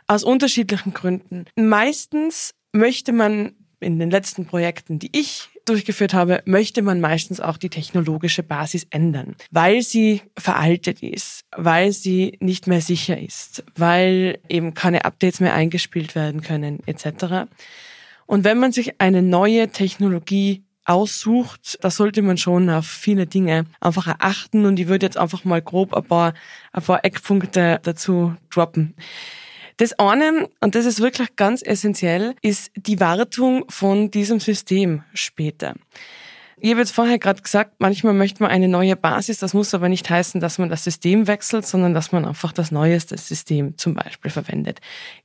[0.07, 1.43] Aus unterschiedlichen Gründen.
[1.57, 7.57] Meistens möchte man in den letzten Projekten, die ich durchgeführt habe, möchte man meistens auch
[7.57, 14.39] die technologische Basis ändern, weil sie veraltet ist, weil sie nicht mehr sicher ist, weil
[14.49, 17.49] eben keine Updates mehr eingespielt werden können etc.
[18.25, 23.65] Und wenn man sich eine neue Technologie aussucht, da sollte man schon auf viele Dinge
[23.79, 26.33] einfach erachten und ich würde jetzt einfach mal grob ein paar,
[26.73, 28.95] ein paar Eckpunkte dazu droppen.
[29.79, 35.73] Das eine, und das ist wirklich ganz essentiell, ist die Wartung von diesem System später.
[36.61, 39.39] Ich habe jetzt vorher gerade gesagt, manchmal möchte man eine neue Basis.
[39.39, 42.71] Das muss aber nicht heißen, dass man das System wechselt, sondern dass man einfach das
[42.71, 44.79] neueste System zum Beispiel verwendet.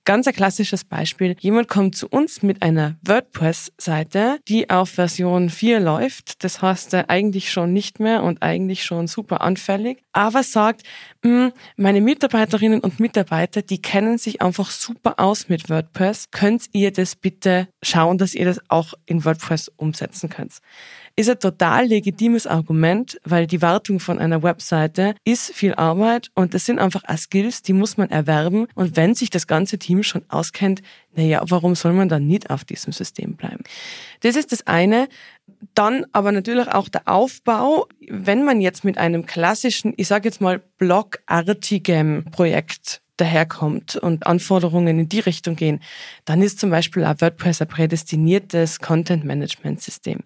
[0.05, 1.35] Ganz ein klassisches Beispiel.
[1.41, 6.45] Jemand kommt zu uns mit einer WordPress-Seite, die auf Version 4 läuft.
[6.45, 10.03] Das heißt äh, eigentlich schon nicht mehr und eigentlich schon super anfällig.
[10.13, 10.83] Aber sagt,
[11.25, 16.27] hm, meine Mitarbeiterinnen und Mitarbeiter, die kennen sich einfach super aus mit WordPress.
[16.31, 20.61] Könnt ihr das bitte schauen, dass ihr das auch in WordPress umsetzen könnt?
[21.17, 26.55] Ist ein total legitimes Argument, weil die Wartung von einer Webseite ist viel Arbeit und
[26.55, 28.67] das sind einfach auch Skills, die muss man erwerben.
[28.75, 30.83] Und wenn sich das ganze Team schon auskennt,
[31.15, 33.63] naja, warum soll man dann nicht auf diesem System bleiben?
[34.21, 35.09] Das ist das eine.
[35.75, 37.87] Dann aber natürlich auch der Aufbau.
[38.09, 44.99] Wenn man jetzt mit einem klassischen, ich sage jetzt mal, blogartigem Projekt daherkommt und Anforderungen
[44.99, 45.81] in die Richtung gehen,
[46.25, 50.21] dann ist zum Beispiel auch WordPress ein prädestiniertes Content-Management-System.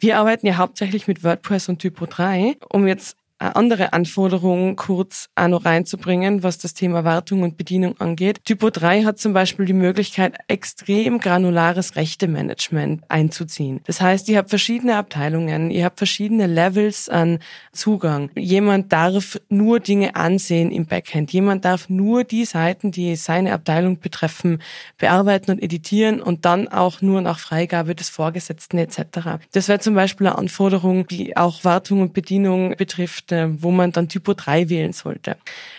[0.00, 5.48] Wir arbeiten ja hauptsächlich mit WordPress und Typo 3, um jetzt andere Anforderungen kurz auch
[5.48, 8.44] noch reinzubringen, was das Thema Wartung und Bedienung angeht.
[8.44, 13.80] Typo 3 hat zum Beispiel die Möglichkeit, extrem granulares Rechtemanagement einzuziehen.
[13.86, 17.38] Das heißt, ihr habt verschiedene Abteilungen, ihr habt verschiedene Levels an
[17.72, 18.30] Zugang.
[18.36, 21.32] Jemand darf nur Dinge ansehen im Backend.
[21.32, 24.60] Jemand darf nur die Seiten, die seine Abteilung betreffen,
[24.98, 29.40] bearbeiten und editieren und dann auch nur nach Freigabe des Vorgesetzten etc.
[29.52, 34.08] Das wäre zum Beispiel eine Anforderung, die auch Wartung und Bedienung betrifft wo man dann
[34.08, 35.36] Typo 3 wählen sollte.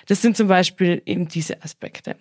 [0.07, 2.15] Das sind zum Beispiel eben diese Aspekte.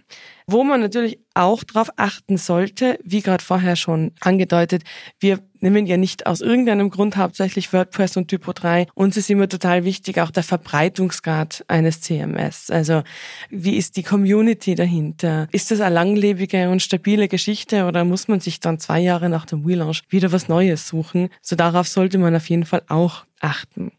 [0.47, 4.83] Wo man natürlich auch darauf achten sollte, wie gerade vorher schon angedeutet,
[5.21, 8.87] wir nehmen ja nicht aus irgendeinem Grund hauptsächlich WordPress und Typo 3.
[8.95, 12.71] Uns ist immer total wichtig auch der Verbreitungsgrad eines CMS.
[12.71, 13.03] Also
[13.51, 15.49] wie ist die Community dahinter?
[15.53, 19.47] Ist das eine langlebige und stabile Geschichte oder muss man sich dann zwei Jahre nach
[19.47, 21.29] dem Relaunch wieder was Neues suchen?
[21.43, 23.93] So darauf sollte man auf jeden Fall auch achten.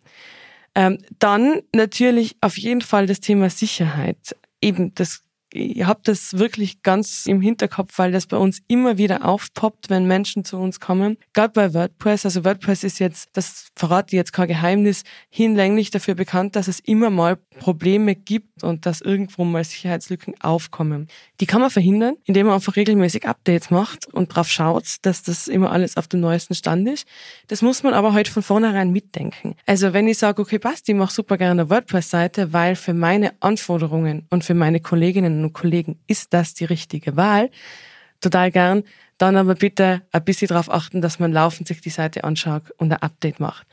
[0.75, 4.35] Ähm, dann natürlich auf jeden Fall das Thema Sicherheit.
[4.61, 9.25] Eben, das ich habe das wirklich ganz im Hinterkopf, weil das bei uns immer wieder
[9.25, 11.17] aufpoppt, wenn Menschen zu uns kommen.
[11.33, 16.15] Gerade bei WordPress, also WordPress ist jetzt, das verrate ich jetzt kein Geheimnis, hinlänglich dafür
[16.15, 21.07] bekannt, dass es immer mal Probleme gibt und dass irgendwo mal Sicherheitslücken aufkommen.
[21.39, 25.47] Die kann man verhindern, indem man einfach regelmäßig Updates macht und drauf schaut, dass das
[25.47, 27.05] immer alles auf dem neuesten Stand ist.
[27.47, 29.55] Das muss man aber heute halt von vornherein mitdenken.
[29.65, 33.33] Also wenn ich sage, okay, passt, ich mache super gerne eine WordPress-Seite, weil für meine
[33.41, 37.49] Anforderungen und für meine Kolleginnen und Kollegen ist das die richtige Wahl,
[38.19, 38.83] total gern,
[39.17, 42.91] dann aber bitte ein bisschen darauf achten, dass man laufend sich die Seite anschaut und
[42.91, 43.67] ein Update macht.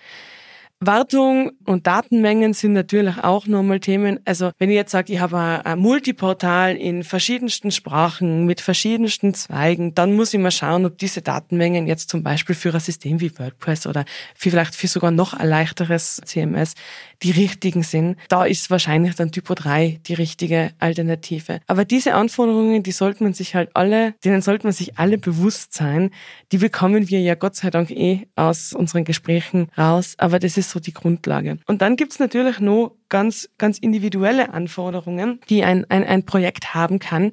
[0.80, 4.20] Wartung und Datenmengen sind natürlich auch nochmal Themen.
[4.24, 9.96] Also wenn ich jetzt sage, ich habe ein Multiportal in verschiedensten Sprachen mit verschiedensten Zweigen,
[9.96, 13.36] dann muss ich mal schauen, ob diese Datenmengen jetzt zum Beispiel für ein System wie
[13.36, 14.04] WordPress oder
[14.36, 16.74] vielleicht für sogar noch ein leichteres CMS
[17.22, 18.16] die richtigen sind.
[18.28, 21.60] Da ist wahrscheinlich dann Typo 3 die richtige Alternative.
[21.66, 25.74] Aber diese Anforderungen, die sollte man sich halt alle, denen sollte man sich alle bewusst
[25.74, 26.10] sein.
[26.52, 30.14] Die bekommen wir ja Gott sei Dank eh aus unseren Gesprächen raus.
[30.18, 31.58] Aber das ist so die Grundlage.
[31.66, 36.98] Und dann gibt's natürlich noch ganz, ganz individuelle Anforderungen, die ein, ein, ein Projekt haben
[36.98, 37.32] kann.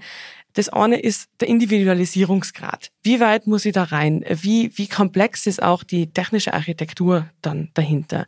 [0.56, 2.92] Das eine ist der Individualisierungsgrad.
[3.04, 4.24] Wie weit muss ich da rein?
[4.30, 8.26] Wie, wie komplex ist auch die technische Architektur dann dahinter?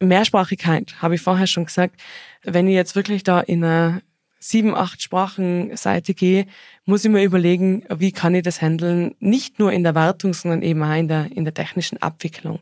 [0.00, 2.00] Mehrsprachigkeit, habe ich vorher schon gesagt.
[2.42, 4.02] Wenn ich jetzt wirklich da in einer
[4.38, 6.46] sieben, acht Sprachen Seite gehe,
[6.84, 9.14] muss ich mir überlegen, wie kann ich das handeln?
[9.18, 12.60] Nicht nur in der Wartung, sondern eben auch in der, in der technischen Abwicklung.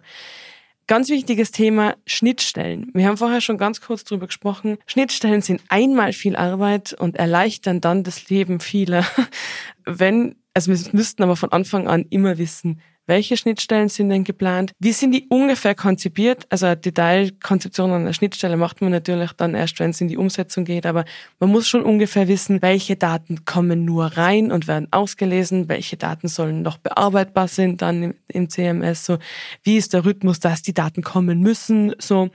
[0.87, 2.91] Ganz wichtiges Thema Schnittstellen.
[2.93, 4.77] Wir haben vorher schon ganz kurz drüber gesprochen.
[4.87, 9.07] Schnittstellen sind einmal viel Arbeit und erleichtern dann das Leben vieler.
[9.85, 14.73] Wenn, also wir müssten aber von Anfang an immer wissen, welche Schnittstellen sind denn geplant?
[14.79, 16.47] Wie sind die ungefähr konzipiert?
[16.51, 20.65] Also eine Detailkonzeption einer Schnittstelle macht man natürlich dann erst, wenn es in die Umsetzung
[20.65, 21.05] geht, aber
[21.39, 26.29] man muss schon ungefähr wissen, welche Daten kommen nur rein und werden ausgelesen, welche Daten
[26.29, 29.19] sollen noch bearbeitbar sind dann im, im CMS, so
[29.63, 32.31] wie ist der Rhythmus, dass die Daten kommen müssen, so.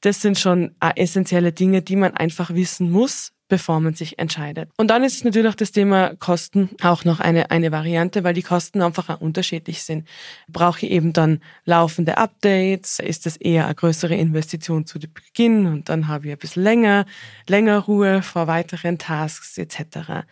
[0.00, 4.70] Das sind schon essentielle Dinge, die man einfach wissen muss, bevor man sich entscheidet.
[4.76, 8.82] Und dann ist natürlich das Thema Kosten auch noch eine, eine Variante, weil die Kosten
[8.82, 10.06] einfach auch unterschiedlich sind.
[10.48, 12.98] Brauche ich eben dann laufende Updates?
[12.98, 17.06] Ist das eher eine größere Investition zu Beginn und dann habe ich ein bisschen länger,
[17.46, 20.24] länger Ruhe vor weiteren Tasks etc.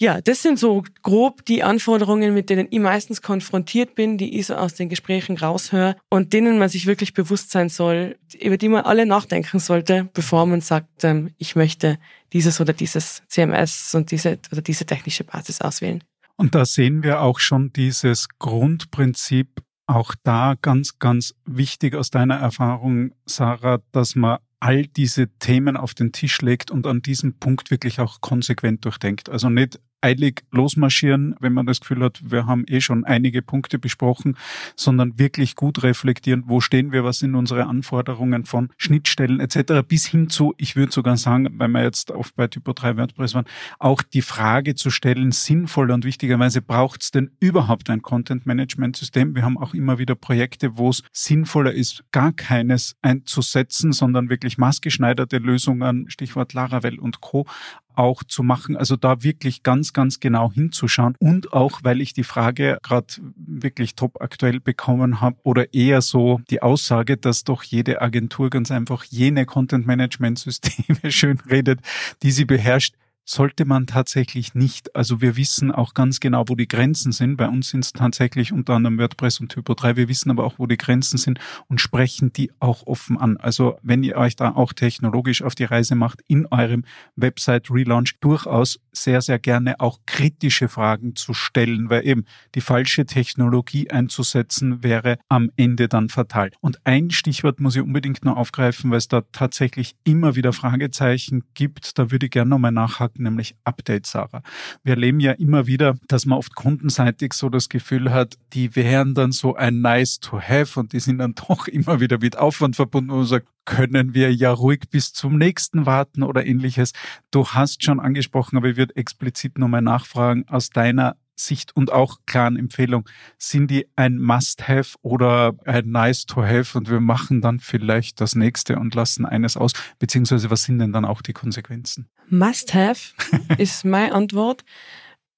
[0.00, 4.46] Ja, das sind so grob die Anforderungen, mit denen ich meistens konfrontiert bin, die ich
[4.46, 8.68] so aus den Gesprächen raushöre und denen man sich wirklich bewusst sein soll, über die
[8.68, 11.98] man alle nachdenken sollte, bevor man sagt, ähm, ich möchte
[12.32, 16.02] dieses oder dieses CMS und diese oder diese technische Basis auswählen.
[16.36, 22.36] Und da sehen wir auch schon dieses Grundprinzip, auch da ganz, ganz wichtig aus deiner
[22.36, 27.72] Erfahrung, Sarah, dass man all diese Themen auf den Tisch legt und an diesem Punkt
[27.72, 29.28] wirklich auch konsequent durchdenkt.
[29.28, 33.78] Also nicht eilig losmarschieren, wenn man das Gefühl hat, wir haben eh schon einige Punkte
[33.78, 34.36] besprochen,
[34.76, 39.86] sondern wirklich gut reflektieren, wo stehen wir, was sind unsere Anforderungen von Schnittstellen etc.
[39.86, 43.34] bis hin zu, ich würde sogar sagen, weil wir jetzt oft bei Typo 3 WordPress
[43.34, 43.46] waren,
[43.78, 49.34] auch die Frage zu stellen, sinnvoll und wichtigerweise braucht es denn überhaupt ein Content-Management-System?
[49.34, 54.58] Wir haben auch immer wieder Projekte, wo es sinnvoller ist, gar keines einzusetzen, sondern wirklich
[54.58, 57.46] maßgeschneiderte Lösungen, Stichwort Laravel und Co
[57.94, 58.76] auch zu machen.
[58.76, 61.14] Also da wirklich ganz, ganz genau hinzuschauen.
[61.18, 66.40] Und auch, weil ich die Frage gerade wirklich top aktuell bekommen habe oder eher so
[66.50, 71.80] die Aussage, dass doch jede Agentur ganz einfach jene Content-Management-Systeme schön redet,
[72.22, 72.94] die sie beherrscht,
[73.24, 74.94] sollte man tatsächlich nicht.
[74.96, 77.36] Also wir wissen auch ganz genau, wo die Grenzen sind.
[77.36, 79.96] Bei uns sind es tatsächlich unter anderem WordPress und Typo 3.
[79.96, 83.36] Wir wissen aber auch, wo die Grenzen sind und sprechen die auch offen an.
[83.36, 86.84] Also wenn ihr euch da auch technologisch auf die Reise macht, in eurem
[87.16, 93.06] Website Relaunch durchaus sehr, sehr gerne auch kritische Fragen zu stellen, weil eben die falsche
[93.06, 96.50] Technologie einzusetzen wäre am Ende dann fatal.
[96.60, 101.44] Und ein Stichwort muss ich unbedingt noch aufgreifen, weil es da tatsächlich immer wieder Fragezeichen
[101.54, 101.98] gibt.
[101.98, 104.42] Da würde ich gerne nochmal nachhaken packen, nämlich Update, Sarah.
[104.82, 109.14] Wir erleben ja immer wieder, dass man oft kundenseitig so das Gefühl hat, die wären
[109.14, 112.76] dann so ein nice to have und die sind dann doch immer wieder mit Aufwand
[112.76, 116.92] verbunden und man sagt, können wir ja ruhig bis zum nächsten warten oder ähnliches.
[117.30, 122.18] Du hast schon angesprochen, aber ich würde explizit nochmal nachfragen, aus deiner Sicht und auch
[122.26, 128.34] klaren Empfehlung, sind die ein Must-Have oder ein Nice-to-Have und wir machen dann vielleicht das
[128.34, 129.72] nächste und lassen eines aus?
[129.98, 132.08] Beziehungsweise was sind denn dann auch die Konsequenzen?
[132.28, 133.14] Must-Have
[133.58, 134.64] ist meine Antwort.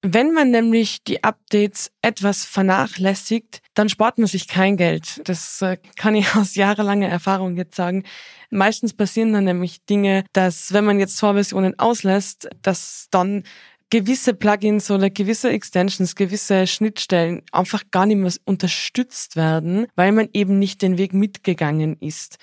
[0.07, 5.19] Wenn man nämlich die Updates etwas vernachlässigt, dann spart man sich kein Geld.
[5.27, 8.03] Das äh, kann ich aus jahrelanger Erfahrung jetzt sagen.
[8.51, 13.45] Meistens passieren dann nämlich Dinge, dass wenn man jetzt zwei Versionen auslässt, dass dann
[13.89, 20.29] gewisse Plugins oder gewisse Extensions, gewisse Schnittstellen einfach gar nicht mehr unterstützt werden, weil man
[20.33, 22.37] eben nicht den Weg mitgegangen ist.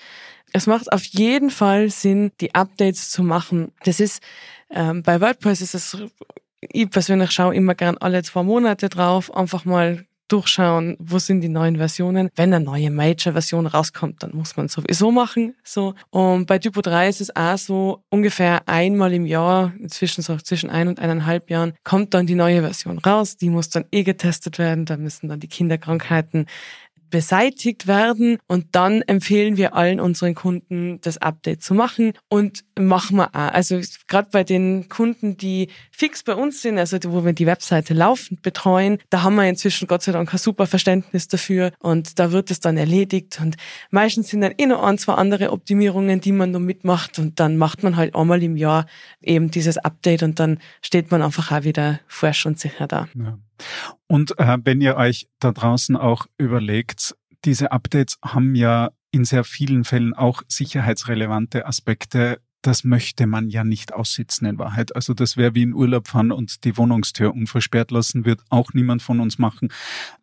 [0.53, 3.71] Es macht auf jeden Fall Sinn, die Updates zu machen.
[3.83, 4.21] Das ist
[4.69, 5.97] ähm, bei WordPress ist es
[6.71, 11.49] ich persönlich schaue immer gern alle zwei Monate drauf, einfach mal durchschauen, wo sind die
[11.49, 12.29] neuen Versionen.
[12.35, 15.55] Wenn eine neue Major-Version rauskommt, dann muss man sowieso machen.
[15.63, 15.93] So.
[16.09, 20.69] Und bei Typo 3 ist es auch so, ungefähr einmal im Jahr, zwischen so zwischen
[20.69, 23.37] ein und eineinhalb Jahren, kommt dann die neue Version raus.
[23.37, 24.85] Die muss dann eh getestet werden.
[24.85, 26.47] Da müssen dann die Kinderkrankheiten
[27.13, 28.39] beseitigt werden.
[28.47, 33.53] Und dann empfehlen wir allen unseren Kunden, das Update zu machen und machen wir auch.
[33.53, 37.93] Also gerade bei den Kunden, die fix bei uns sind, also wo wir die Webseite
[37.93, 42.31] laufend betreuen, da haben wir inzwischen Gott sei Dank ein super Verständnis dafür und da
[42.31, 43.57] wird es dann erledigt und
[43.91, 47.57] meistens sind dann eh noch ein, zwei andere Optimierungen, die man noch mitmacht und dann
[47.57, 48.87] macht man halt einmal im Jahr
[49.21, 53.07] eben dieses Update und dann steht man einfach auch wieder frisch und sicher da.
[53.13, 53.37] Ja.
[54.07, 59.43] Und äh, wenn ihr euch da draußen auch überlegt, diese Updates haben ja in sehr
[59.43, 64.95] vielen Fällen auch sicherheitsrelevante Aspekte das möchte man ja nicht aussitzen in Wahrheit.
[64.95, 69.01] Also das wäre wie in Urlaub fahren und die Wohnungstür unversperrt lassen, wird auch niemand
[69.01, 69.69] von uns machen.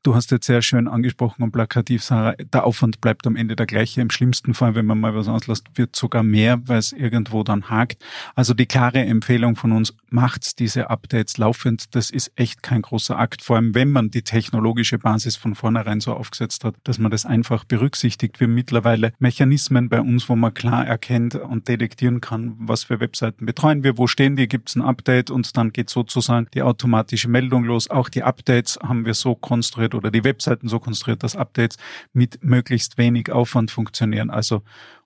[0.03, 3.67] Du hast jetzt sehr schön angesprochen und plakativ, Sarah, der Aufwand bleibt am Ende der
[3.67, 4.01] gleiche.
[4.01, 7.69] Im schlimmsten Fall, wenn man mal was auslässt, wird sogar mehr, weil es irgendwo dann
[7.69, 8.03] hakt.
[8.35, 11.95] Also die klare Empfehlung von uns, macht diese Updates laufend.
[11.95, 16.01] Das ist echt kein großer Akt, vor allem wenn man die technologische Basis von vornherein
[16.01, 18.41] so aufgesetzt hat, dass man das einfach berücksichtigt.
[18.41, 22.85] Wir haben mittlerweile Mechanismen bei uns, wo man klar erkennt und detektieren kann, kann, was
[22.85, 26.47] für Webseiten betreuen wir, wo stehen die, gibt es ein Update und dann geht sozusagen
[26.55, 27.91] die automatische Meldung los.
[27.91, 31.77] Auch die Updates haben wir so konstruiert oder die Webseiten so konstruiert, dass Updates
[32.13, 34.31] mit möglichst wenig Aufwand funktionieren.
[34.31, 34.63] Also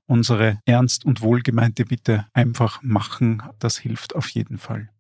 [0.07, 3.43] unsere ernst und wohlgemeinte Bitte einfach machen.
[3.59, 4.91] Das hilft auf jeden Fall.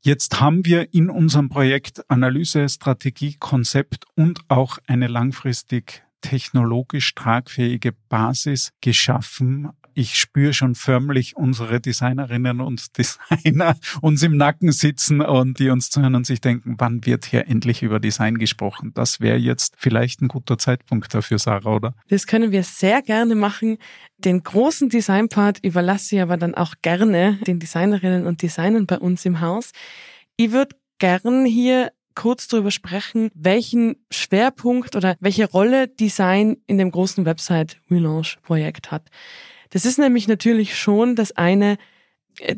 [0.00, 7.92] Jetzt haben wir in unserem Projekt Analyse, Strategie, Konzept und auch eine langfristig technologisch tragfähige
[8.08, 15.58] Basis geschaffen, ich spüre schon förmlich unsere Designerinnen und Designer uns im Nacken sitzen und
[15.58, 18.92] die uns zuhören und sich denken, wann wird hier endlich über Design gesprochen?
[18.94, 21.94] Das wäre jetzt vielleicht ein guter Zeitpunkt dafür, Sarah, oder?
[22.08, 23.78] Das können wir sehr gerne machen.
[24.18, 29.24] Den großen Designpart überlasse ich aber dann auch gerne den Designerinnen und Designern bei uns
[29.24, 29.72] im Haus.
[30.36, 36.90] Ich würde gern hier kurz darüber sprechen, welchen Schwerpunkt oder welche Rolle Design in dem
[36.90, 39.08] großen Website Relaunch Projekt hat.
[39.70, 41.78] Das ist nämlich natürlich schon das eine,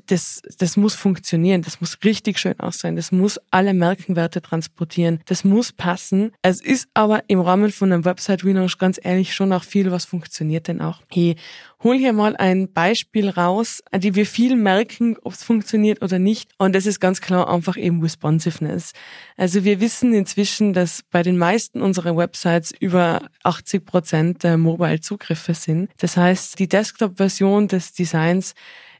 [0.06, 5.44] das, das muss funktionieren, das muss richtig schön aussehen, das muss alle Merkenwerte transportieren, das
[5.44, 6.32] muss passen.
[6.42, 10.68] Es ist aber im Rahmen von einem Website-Relaunch ganz ehrlich schon auch viel, was funktioniert
[10.68, 11.02] denn auch.
[11.12, 11.36] Ich
[11.82, 16.18] hol hier mal ein Beispiel raus, an dem wir viel merken, ob es funktioniert oder
[16.18, 16.50] nicht.
[16.58, 18.92] Und das ist ganz klar einfach eben Responsiveness.
[19.36, 25.54] Also wir wissen inzwischen, dass bei den meisten unserer Websites über 80 Prozent der Mobile-Zugriffe
[25.54, 25.90] sind.
[25.98, 28.54] Das heißt, die Desktop-Version des Designs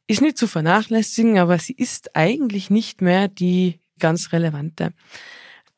[0.07, 4.93] ist nicht zu vernachlässigen, aber sie ist eigentlich nicht mehr die ganz relevante.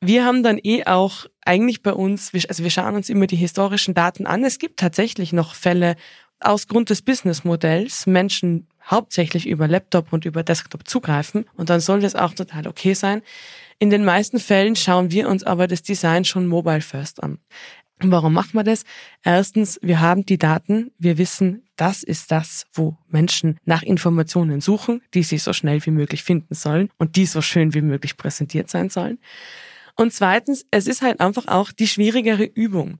[0.00, 3.94] Wir haben dann eh auch eigentlich bei uns, also wir schauen uns immer die historischen
[3.94, 4.44] Daten an.
[4.44, 5.96] Es gibt tatsächlich noch Fälle
[6.40, 12.00] aus Grund des Businessmodells Menschen hauptsächlich über Laptop und über Desktop zugreifen und dann soll
[12.00, 13.22] das auch total okay sein.
[13.78, 17.38] In den meisten Fällen schauen wir uns aber das Design schon mobile first an.
[18.00, 18.84] Warum machen wir das?
[19.22, 25.00] Erstens, wir haben die Daten, wir wissen, das ist das, wo Menschen nach Informationen suchen,
[25.14, 28.68] die sie so schnell wie möglich finden sollen und die so schön wie möglich präsentiert
[28.68, 29.18] sein sollen.
[29.96, 32.98] Und zweitens, es ist halt einfach auch die schwierigere Übung.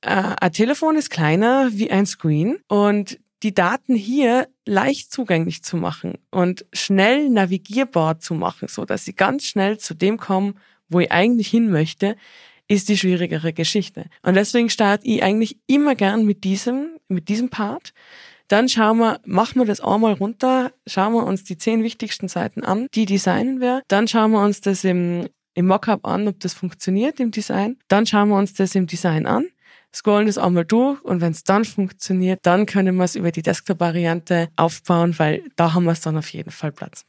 [0.00, 5.76] Äh, ein Telefon ist kleiner wie ein Screen und die Daten hier leicht zugänglich zu
[5.76, 10.54] machen und schnell navigierbar zu machen, so dass sie ganz schnell zu dem kommen,
[10.88, 12.16] wo ich eigentlich hin möchte,
[12.72, 14.06] ist die schwierigere Geschichte.
[14.22, 17.92] Und deswegen starte ich eigentlich immer gern mit diesem, mit diesem Part.
[18.48, 22.64] Dann schauen wir, machen wir das einmal runter, schauen wir uns die zehn wichtigsten Seiten
[22.64, 23.82] an, die designen wir.
[23.88, 27.78] Dann schauen wir uns das im, im Mockup an, ob das funktioniert im Design.
[27.88, 29.46] Dann schauen wir uns das im Design an
[29.94, 33.42] scrollen das einmal durch und wenn es dann funktioniert, dann können wir es über die
[33.42, 37.04] Desktop-Variante aufbauen, weil da haben wir es dann auf jeden Fall Platz.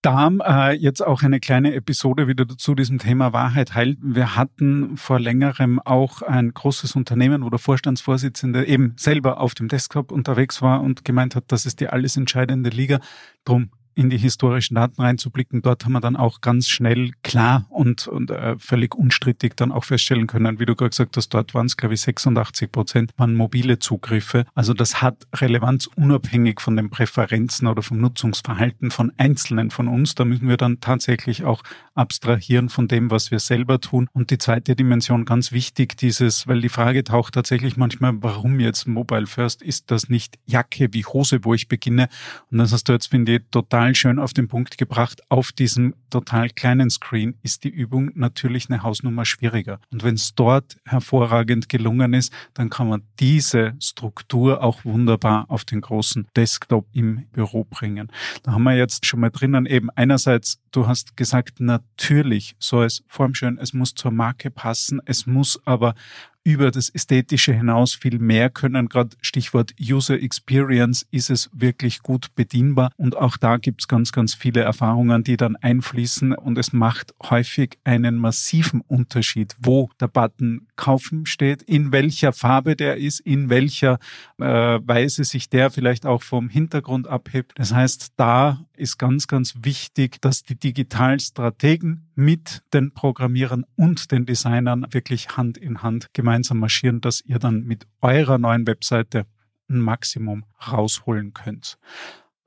[0.00, 3.98] Da äh, jetzt auch eine kleine Episode wieder zu diesem Thema Wahrheit heilt.
[4.00, 9.66] Wir hatten vor längerem auch ein großes Unternehmen, wo der Vorstandsvorsitzende eben selber auf dem
[9.66, 13.00] Desktop unterwegs war und gemeint hat, das ist die alles entscheidende Liga.
[13.44, 15.60] Drum in die historischen Daten reinzublicken.
[15.60, 19.82] Dort haben wir dann auch ganz schnell klar und, und äh, völlig unstrittig dann auch
[19.82, 23.34] feststellen können, wie du gerade gesagt hast, dort waren es, glaube ich, 86 Prozent waren
[23.34, 24.44] mobile Zugriffe.
[24.54, 30.14] Also das hat Relevanz unabhängig von den Präferenzen oder vom Nutzungsverhalten von Einzelnen von uns.
[30.14, 31.64] Da müssen wir dann tatsächlich auch
[31.96, 34.06] abstrahieren von dem, was wir selber tun.
[34.12, 38.86] Und die zweite Dimension, ganz wichtig, dieses, weil die Frage taucht tatsächlich manchmal, warum jetzt
[38.86, 39.60] Mobile First?
[39.60, 42.08] Ist das nicht Jacke wie Hose, wo ich beginne?
[42.52, 45.22] Und das hast du jetzt, finde ich, total schön auf den Punkt gebracht.
[45.28, 49.80] Auf diesem total kleinen Screen ist die Übung natürlich eine Hausnummer schwieriger.
[49.90, 55.64] Und wenn es dort hervorragend gelungen ist, dann kann man diese Struktur auch wunderbar auf
[55.64, 58.10] den großen Desktop im Büro bringen.
[58.42, 63.02] Da haben wir jetzt schon mal drinnen eben einerseits, du hast gesagt, natürlich soll es
[63.06, 65.94] formschön, es muss zur Marke passen, es muss aber
[66.48, 68.88] über das Ästhetische hinaus viel mehr können.
[68.88, 72.90] Gerade Stichwort User Experience ist es wirklich gut bedienbar.
[72.96, 76.32] Und auch da gibt es ganz, ganz viele Erfahrungen, die dann einfließen.
[76.32, 82.76] Und es macht häufig einen massiven Unterschied, wo der Button kaufen steht, in welcher Farbe
[82.76, 83.98] der ist, in welcher
[84.38, 84.46] äh,
[84.82, 87.52] Weise sich der vielleicht auch vom Hintergrund abhebt.
[87.56, 94.26] Das heißt, da ist ganz, ganz wichtig, dass die Digitalstrategen mit den Programmierern und den
[94.26, 99.26] Designern wirklich Hand in Hand gemeinsam marschieren, dass ihr dann mit eurer neuen Webseite
[99.68, 101.78] ein Maximum rausholen könnt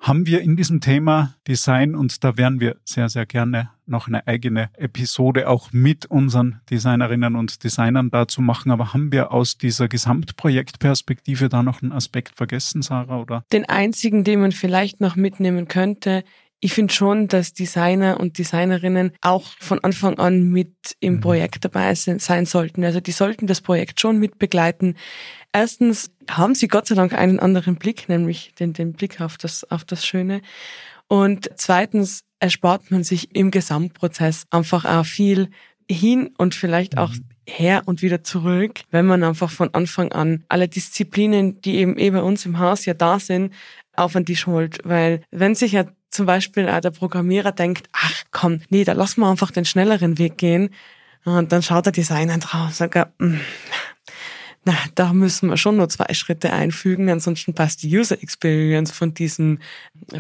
[0.01, 4.25] haben wir in diesem Thema Design und da werden wir sehr, sehr gerne noch eine
[4.25, 8.71] eigene Episode auch mit unseren Designerinnen und Designern dazu machen.
[8.71, 13.21] Aber haben wir aus dieser Gesamtprojektperspektive da noch einen Aspekt vergessen, Sarah?
[13.21, 13.45] Oder?
[13.51, 16.23] Den einzigen, den man vielleicht noch mitnehmen könnte,
[16.63, 21.21] ich finde schon, dass Designer und Designerinnen auch von Anfang an mit im mhm.
[21.21, 22.85] Projekt dabei sein sollten.
[22.85, 24.95] Also die sollten das Projekt schon mit begleiten.
[25.51, 29.69] Erstens haben sie Gott sei Dank einen anderen Blick, nämlich den, den Blick auf das,
[29.71, 30.41] auf das Schöne.
[31.07, 35.49] Und zweitens erspart man sich im Gesamtprozess einfach auch viel
[35.89, 37.25] hin und vielleicht auch mhm.
[37.47, 42.11] her und wieder zurück, wenn man einfach von Anfang an alle Disziplinen, die eben eh
[42.11, 43.51] bei uns im Haus ja da sind,
[43.95, 44.79] auf an die holt.
[44.83, 49.21] Weil wenn sich ja zum Beispiel auch der Programmierer denkt, ach komm, nee, da lassen
[49.21, 50.69] wir einfach den schnelleren Weg gehen.
[51.23, 53.39] Und dann schaut der Designer drauf und sagt, mm,
[54.63, 59.13] na, da müssen wir schon nur zwei Schritte einfügen, ansonsten passt die User Experience von
[59.13, 59.59] diesem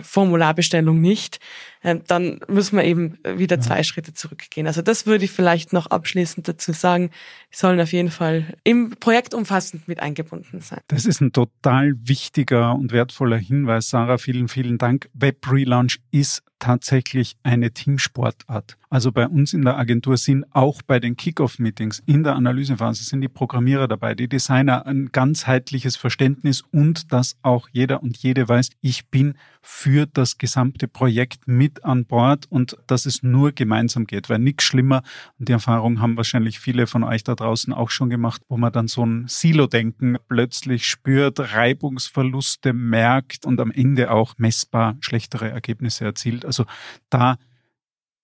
[0.01, 1.39] Formularbestellung nicht.
[1.83, 3.61] Ähm, dann müssen wir eben wieder ja.
[3.61, 4.67] zwei Schritte zurückgehen.
[4.67, 7.09] Also das würde ich vielleicht noch abschließend dazu sagen.
[7.51, 10.81] Die sollen auf jeden Fall im Projekt umfassend mit eingebunden sein.
[10.87, 14.17] Das ist ein total wichtiger und wertvoller Hinweis, Sarah.
[14.17, 15.09] Vielen, vielen Dank.
[15.13, 18.77] Web Relaunch ist tatsächlich eine Teamsportart.
[18.89, 23.21] Also bei uns in der Agentur sind auch bei den Kickoff-Meetings in der Analysephase sind
[23.21, 28.69] die Programmierer dabei, die Designer, ein ganzheitliches Verständnis und dass auch jeder und jede weiß,
[28.81, 34.29] ich bin für das gesamte Projekt mit an Bord und dass es nur gemeinsam geht,
[34.29, 35.03] weil nichts schlimmer,
[35.39, 38.71] und die Erfahrung haben wahrscheinlich viele von euch da draußen auch schon gemacht, wo man
[38.71, 46.05] dann so ein Silo-Denken plötzlich spürt, Reibungsverluste merkt und am Ende auch messbar schlechtere Ergebnisse
[46.05, 46.45] erzielt.
[46.45, 46.65] Also
[47.09, 47.37] da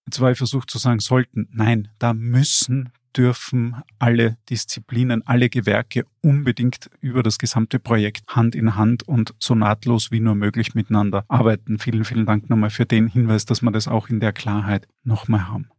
[0.08, 1.50] Jetzt war ich versucht zu sagen, sollten.
[1.52, 8.76] Nein, da müssen dürfen alle Disziplinen, alle Gewerke unbedingt über das gesamte Projekt Hand in
[8.76, 11.80] Hand und so nahtlos wie nur möglich miteinander arbeiten.
[11.80, 15.48] Vielen, vielen Dank nochmal für den Hinweis, dass wir das auch in der Klarheit nochmal
[15.48, 15.70] haben.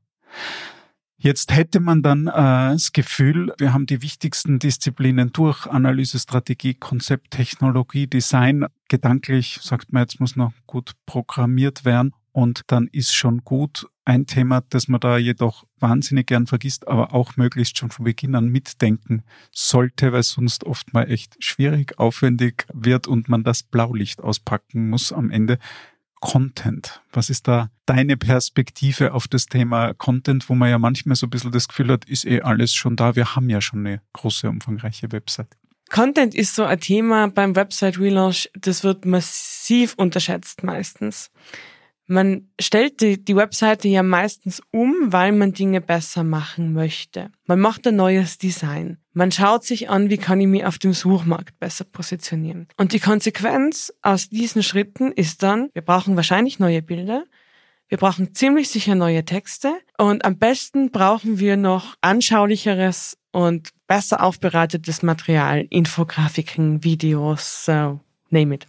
[1.21, 6.75] Jetzt hätte man dann äh, das Gefühl, wir haben die wichtigsten Disziplinen durch, Analyse, Strategie,
[6.75, 8.67] Konzept, Technologie, Design.
[8.89, 13.89] Gedanklich sagt man, jetzt muss noch gut programmiert werden und dann ist schon gut.
[14.05, 18.37] Ein Thema, das man da jedoch wahnsinnig gern vergisst, aber auch möglichst schon von Beginn
[18.37, 24.21] an mitdenken sollte, weil sonst oft mal echt schwierig, aufwendig wird und man das Blaulicht
[24.21, 25.59] auspacken muss am Ende.
[26.21, 27.03] Content.
[27.13, 31.31] Was ist da deine Perspektive auf das Thema Content, wo man ja manchmal so ein
[31.31, 33.17] bisschen das Gefühl hat, ist eh alles schon da.
[33.17, 35.57] Wir haben ja schon eine große, umfangreiche Website.
[35.91, 41.33] Content ist so ein Thema beim Website Relaunch, das wird massiv unterschätzt meistens.
[42.11, 47.31] Man stellt die, die Webseite ja meistens um, weil man Dinge besser machen möchte.
[47.45, 48.97] Man macht ein neues Design.
[49.13, 52.67] Man schaut sich an, wie kann ich mich auf dem Suchmarkt besser positionieren.
[52.79, 57.25] Und die Konsequenz aus diesen Schritten ist dann, wir brauchen wahrscheinlich neue Bilder,
[57.89, 64.23] wir brauchen ziemlich sicher neue Texte und am besten brauchen wir noch anschaulicheres und besser
[64.23, 68.01] aufbereitetes Material, Infografiken, Videos, so
[68.31, 68.67] name it.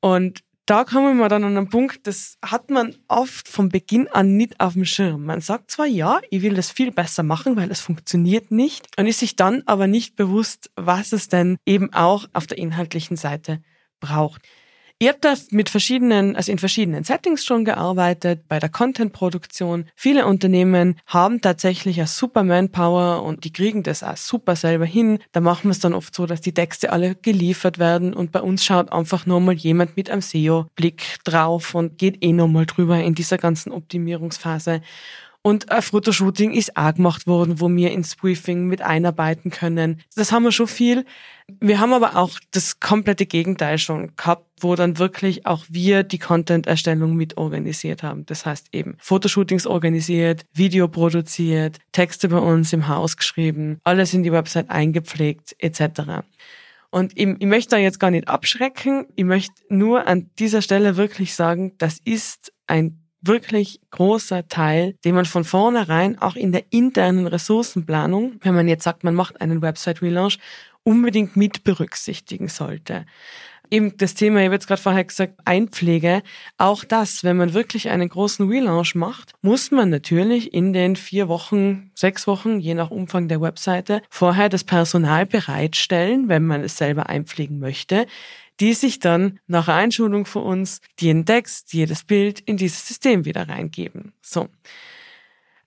[0.00, 4.36] Und da kommen wir dann an einen Punkt, das hat man oft von Beginn an
[4.36, 5.24] nicht auf dem Schirm.
[5.24, 9.06] Man sagt zwar, ja, ich will das viel besser machen, weil es funktioniert nicht, und
[9.06, 13.62] ist sich dann aber nicht bewusst, was es denn eben auch auf der inhaltlichen Seite
[14.00, 14.42] braucht.
[15.00, 19.86] Ich habe da mit verschiedenen, also in verschiedenen Settings schon gearbeitet, bei der Content-Produktion.
[19.96, 25.18] Viele Unternehmen haben tatsächlich eine super Manpower und die kriegen das auch super selber hin.
[25.32, 28.40] Da machen wir es dann oft so, dass die Texte alle geliefert werden und bei
[28.40, 32.98] uns schaut einfach nur mal jemand mit einem SEO-Blick drauf und geht eh nochmal drüber
[33.02, 34.80] in dieser ganzen Optimierungsphase.
[35.46, 40.00] Und ein Fotoshooting ist auch gemacht worden, wo wir ins Briefing mit einarbeiten können.
[40.16, 41.04] Das haben wir schon viel.
[41.60, 46.18] Wir haben aber auch das komplette Gegenteil schon gehabt, wo dann wirklich auch wir die
[46.18, 48.24] Content-Erstellung mit organisiert haben.
[48.24, 54.22] Das heißt eben Fotoshootings organisiert, Video produziert, Texte bei uns im Haus geschrieben, alles in
[54.22, 56.22] die Website eingepflegt etc.
[56.90, 59.08] Und ich, ich möchte da jetzt gar nicht abschrecken.
[59.14, 65.14] Ich möchte nur an dieser Stelle wirklich sagen, das ist ein wirklich großer Teil, den
[65.14, 69.62] man von vornherein auch in der internen Ressourcenplanung, wenn man jetzt sagt, man macht einen
[69.62, 70.38] Website-Relaunch,
[70.82, 73.06] unbedingt mit berücksichtigen sollte.
[73.70, 76.22] Eben das Thema, ich habe jetzt gerade vorher gesagt, Einpflege.
[76.58, 81.28] Auch das, wenn man wirklich einen großen Relaunch macht, muss man natürlich in den vier
[81.28, 86.76] Wochen, sechs Wochen, je nach Umfang der Webseite, vorher das Personal bereitstellen, wenn man es
[86.76, 88.06] selber einpflegen möchte,
[88.60, 93.48] die sich dann nach Einschulung von uns jeden Text, jedes Bild in dieses System wieder
[93.48, 94.12] reingeben.
[94.22, 94.48] So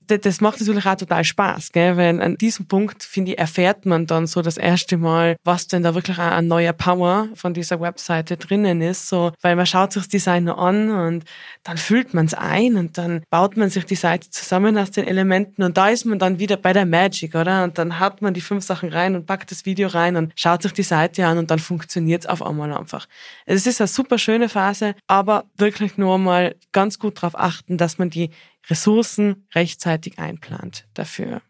[0.07, 1.97] das macht natürlich auch total Spaß, gell?
[1.97, 5.83] weil an diesem Punkt, finde ich, erfährt man dann so das erste Mal, was denn
[5.83, 9.93] da wirklich auch ein neuer Power von dieser Webseite drinnen ist, so, weil man schaut
[9.93, 11.25] sich das Design nur an und
[11.63, 15.07] dann füllt man es ein und dann baut man sich die Seite zusammen aus den
[15.07, 17.63] Elementen und da ist man dann wieder bei der Magic, oder?
[17.63, 20.61] Und dann hat man die fünf Sachen rein und packt das Video rein und schaut
[20.61, 23.07] sich die Seite an und dann funktioniert es auf einmal einfach.
[23.45, 27.97] Es ist eine super schöne Phase, aber wirklich nur mal ganz gut darauf achten, dass
[27.97, 28.31] man die
[28.69, 31.41] Ressourcen rechtzeitig einplant dafür.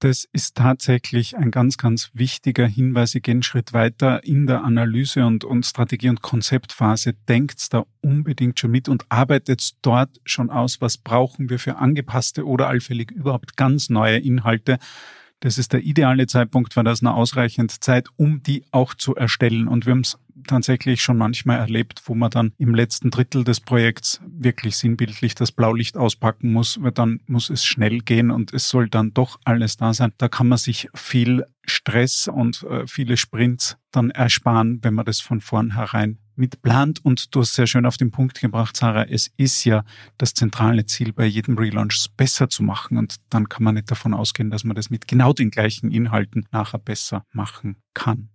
[0.00, 3.14] Das ist tatsächlich ein ganz, ganz wichtiger Hinweis.
[3.14, 7.14] Ich gehe einen Schritt weiter in der Analyse und, und Strategie- und Konzeptphase.
[7.28, 12.46] Denkt da unbedingt schon mit und arbeitet dort schon aus, was brauchen wir für angepasste
[12.46, 14.78] oder allfällig überhaupt ganz neue Inhalte.
[15.40, 19.68] Das ist der ideale Zeitpunkt, weil das eine ausreichend Zeit, um die auch zu erstellen.
[19.68, 23.60] Und wir haben es tatsächlich schon manchmal erlebt, wo man dann im letzten Drittel des
[23.60, 28.68] Projekts wirklich sinnbildlich das Blaulicht auspacken muss, weil dann muss es schnell gehen und es
[28.68, 30.12] soll dann doch alles da sein.
[30.18, 35.20] Da kann man sich viel Stress und äh, viele Sprints dann ersparen, wenn man das
[35.20, 37.04] von vornherein mitplant.
[37.04, 39.84] Und du hast sehr schön auf den Punkt gebracht, Sarah, es ist ja
[40.18, 42.98] das zentrale Ziel bei jedem Relaunch, besser zu machen.
[42.98, 46.46] Und dann kann man nicht davon ausgehen, dass man das mit genau den gleichen Inhalten
[46.50, 48.30] nachher besser machen kann.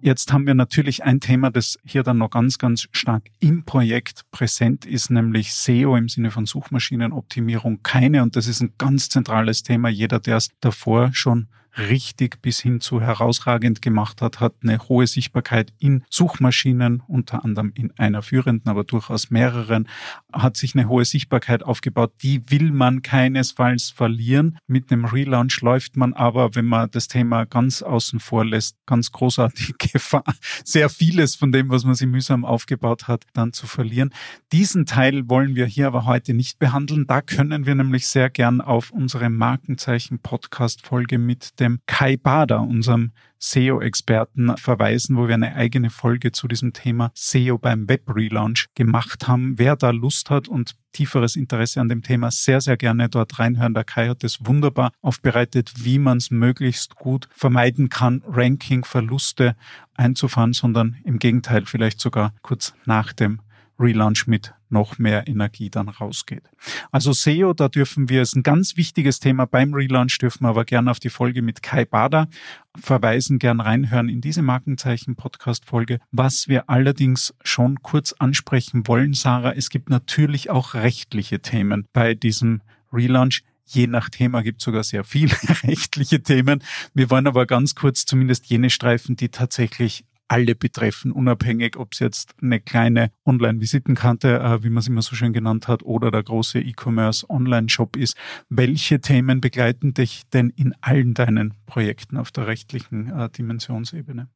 [0.00, 4.22] Jetzt haben wir natürlich ein Thema, das hier dann noch ganz, ganz stark im Projekt
[4.30, 7.82] präsent ist, nämlich SEO im Sinne von Suchmaschinenoptimierung.
[7.82, 9.88] Keine, und das ist ein ganz zentrales Thema.
[9.88, 15.06] Jeder, der es davor schon richtig bis hin zu herausragend gemacht hat, hat eine hohe
[15.06, 19.88] Sichtbarkeit in Suchmaschinen, unter anderem in einer führenden, aber durchaus mehreren,
[20.32, 22.12] hat sich eine hohe Sichtbarkeit aufgebaut.
[22.22, 24.58] Die will man keinesfalls verlieren.
[24.66, 29.12] Mit einem Relaunch läuft man aber, wenn man das Thema ganz außen vor lässt, ganz
[29.12, 30.24] großartige Gefahr,
[30.64, 34.10] sehr vieles von dem, was man sich mühsam aufgebaut hat, dann zu verlieren.
[34.52, 37.06] Diesen Teil wollen wir hier aber heute nicht behandeln.
[37.06, 44.56] Da können wir nämlich sehr gern auf unsere Markenzeichen-Podcast-Folge mit dem Kai Bader, unserem SEO-Experten
[44.56, 49.58] verweisen, wo wir eine eigene Folge zu diesem Thema SEO beim Web-Relaunch gemacht haben.
[49.58, 53.74] Wer da Lust hat und tieferes Interesse an dem Thema, sehr, sehr gerne dort reinhören.
[53.74, 59.54] Der Kai hat es wunderbar aufbereitet, wie man es möglichst gut vermeiden kann, Ranking-Verluste
[59.94, 63.40] einzufahren, sondern im Gegenteil vielleicht sogar kurz nach dem
[63.78, 66.42] Relaunch mit noch mehr Energie dann rausgeht.
[66.90, 70.64] Also SEO, da dürfen wir, ist ein ganz wichtiges Thema beim Relaunch, dürfen wir aber
[70.64, 72.28] gerne auf die Folge mit Kai Bader
[72.76, 76.00] verweisen, gern reinhören in diese Markenzeichen-Podcast-Folge.
[76.10, 82.14] Was wir allerdings schon kurz ansprechen wollen, Sarah, es gibt natürlich auch rechtliche Themen bei
[82.14, 82.62] diesem
[82.92, 83.42] Relaunch.
[83.64, 86.62] Je nach Thema gibt es sogar sehr viele rechtliche Themen.
[86.94, 91.98] Wir wollen aber ganz kurz zumindest jene streifen, die tatsächlich alle betreffen, unabhängig, ob es
[91.98, 96.22] jetzt eine kleine Online-Visitenkarte, äh, wie man es immer so schön genannt hat, oder der
[96.22, 98.16] große E-Commerce-Online-Shop ist.
[98.48, 104.28] Welche Themen begleiten dich denn in allen deinen Projekten auf der rechtlichen äh, Dimensionsebene?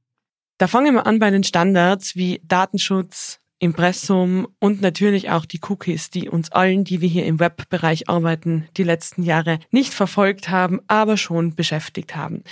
[0.58, 6.10] Da fangen wir an bei den Standards wie Datenschutz, Impressum und natürlich auch die Cookies,
[6.10, 10.80] die uns allen, die wir hier im Webbereich arbeiten, die letzten Jahre nicht verfolgt haben,
[10.88, 12.42] aber schon beschäftigt haben.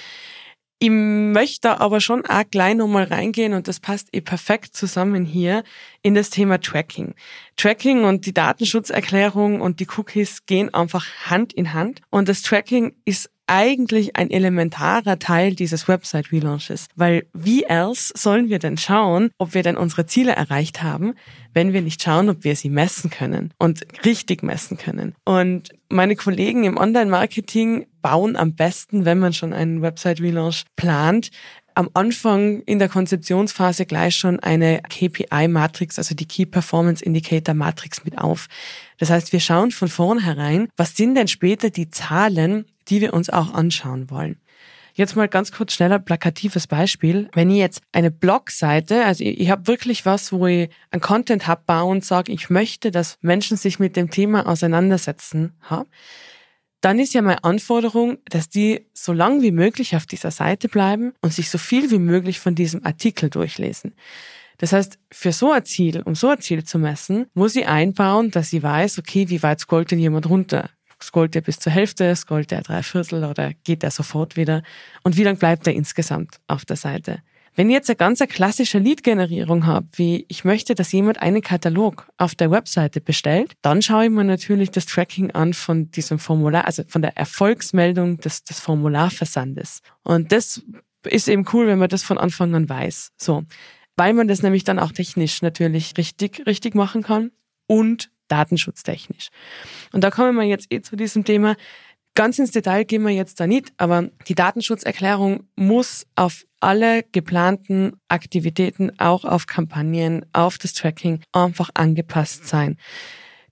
[0.82, 5.62] Ich möchte aber schon auch gleich nochmal reingehen und das passt eh perfekt zusammen hier
[6.00, 7.14] in das Thema Tracking.
[7.56, 12.94] Tracking und die Datenschutzerklärung und die Cookies gehen einfach Hand in Hand und das Tracking
[13.04, 19.32] ist eigentlich ein elementarer Teil dieses Website Relaunches, weil wie else sollen wir denn schauen,
[19.38, 21.14] ob wir denn unsere Ziele erreicht haben,
[21.52, 25.16] wenn wir nicht schauen, ob wir sie messen können und richtig messen können.
[25.24, 31.30] Und meine Kollegen im Online-Marketing bauen am besten, wenn man schon einen Website Relaunch plant,
[31.74, 38.04] am Anfang in der Konzeptionsphase gleich schon eine KPI-Matrix, also die Key Performance Indicator Matrix
[38.04, 38.48] mit auf.
[38.98, 43.30] Das heißt, wir schauen von vornherein, was sind denn später die Zahlen, die wir uns
[43.30, 44.36] auch anschauen wollen.
[44.94, 47.30] Jetzt mal ganz kurz schneller plakatives Beispiel.
[47.32, 51.46] Wenn ich jetzt eine Blogseite, also ich, ich habe wirklich was, wo ich ein Content
[51.46, 55.86] hab baue und sage, ich möchte, dass Menschen sich mit dem Thema auseinandersetzen, ha,
[56.80, 61.12] dann ist ja meine Anforderung, dass die so lang wie möglich auf dieser Seite bleiben
[61.20, 63.94] und sich so viel wie möglich von diesem Artikel durchlesen.
[64.58, 68.30] Das heißt, für so ein Ziel, um so ein Ziel zu messen, muss ich einbauen,
[68.30, 70.68] dass ich weiß, okay, wie weit scrollt denn jemand runter?
[71.02, 74.62] Scrollt er bis zur Hälfte, scrollt er drei Viertel oder geht er sofort wieder?
[75.02, 77.22] Und wie lang bleibt er insgesamt auf der Seite?
[77.56, 82.08] Wenn ich jetzt eine ganz klassische Lead-Generierung habe, wie ich möchte, dass jemand einen Katalog
[82.16, 86.64] auf der Webseite bestellt, dann schaue ich mir natürlich das Tracking an von diesem Formular,
[86.66, 89.80] also von der Erfolgsmeldung des, des Formularversandes.
[90.02, 90.62] Und das
[91.04, 93.12] ist eben cool, wenn man das von Anfang an weiß.
[93.16, 93.44] So.
[93.96, 97.32] Weil man das nämlich dann auch technisch natürlich richtig, richtig machen kann
[97.66, 99.28] und datenschutztechnisch.
[99.92, 101.56] Und da kommen wir jetzt eh zu diesem Thema.
[102.14, 107.92] Ganz ins Detail gehen wir jetzt da nicht, aber die Datenschutzerklärung muss auf alle geplanten
[108.08, 112.76] Aktivitäten, auch auf Kampagnen, auf das Tracking einfach angepasst sein.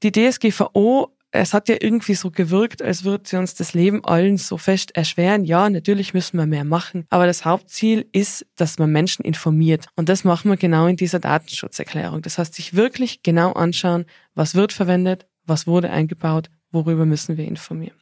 [0.02, 4.38] Die DSGVO es hat ja irgendwie so gewirkt, als würde sie uns das Leben allen
[4.38, 5.44] so fest erschweren.
[5.44, 9.86] Ja, natürlich müssen wir mehr machen, aber das Hauptziel ist, dass man Menschen informiert.
[9.94, 12.22] Und das machen wir genau in dieser Datenschutzerklärung.
[12.22, 17.46] Das heißt, sich wirklich genau anschauen, was wird verwendet, was wurde eingebaut, worüber müssen wir
[17.46, 17.96] informieren.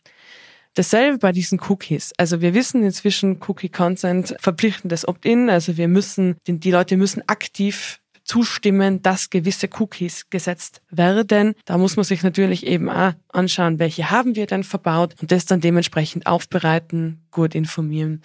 [0.77, 2.13] Dasselbe bei diesen Cookies.
[2.19, 5.49] Also wir wissen inzwischen Cookie Consent verpflichtendes Opt-in.
[5.49, 11.55] Also wir müssen, die Leute müssen aktiv zustimmen, dass gewisse Cookies gesetzt werden.
[11.65, 15.47] Da muss man sich natürlich eben auch anschauen, welche haben wir denn verbaut und das
[15.47, 18.23] dann dementsprechend aufbereiten, gut informieren.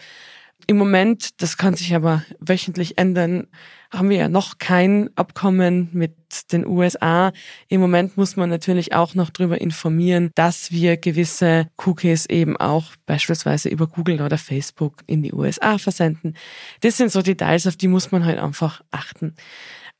[0.67, 3.47] Im Moment, das kann sich aber wöchentlich ändern,
[3.91, 6.15] haben wir ja noch kein Abkommen mit
[6.51, 7.33] den USA.
[7.67, 12.93] Im Moment muss man natürlich auch noch darüber informieren, dass wir gewisse Cookies eben auch
[13.05, 16.35] beispielsweise über Google oder Facebook in die USA versenden.
[16.81, 19.35] Das sind so Details, auf die muss man halt einfach achten.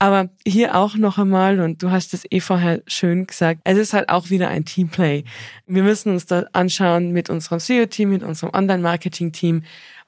[0.02, 3.94] Aber hier auch noch einmal, und du hast es eh vorher schön gesagt, es ist
[3.94, 5.26] halt auch wieder ein Teamplay.
[5.68, 9.62] Wir müssen uns da anschauen mit unserem SEO-Team, mit unserem Online-Marketing-Team,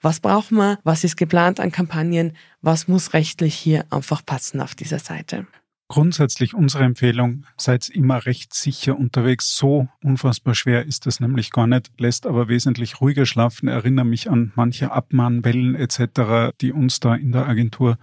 [0.03, 4.75] was brauchen wir, was ist geplant an Kampagnen, was muss rechtlich hier einfach passen auf
[4.75, 5.47] dieser Seite.
[5.87, 9.55] Grundsätzlich unsere Empfehlung, seid immer recht sicher unterwegs.
[9.55, 13.67] So unfassbar schwer ist es nämlich gar nicht, lässt aber wesentlich ruhiger schlafen.
[13.67, 17.97] Erinnere mich an manche Abmahnwellen etc., die uns da in der Agentur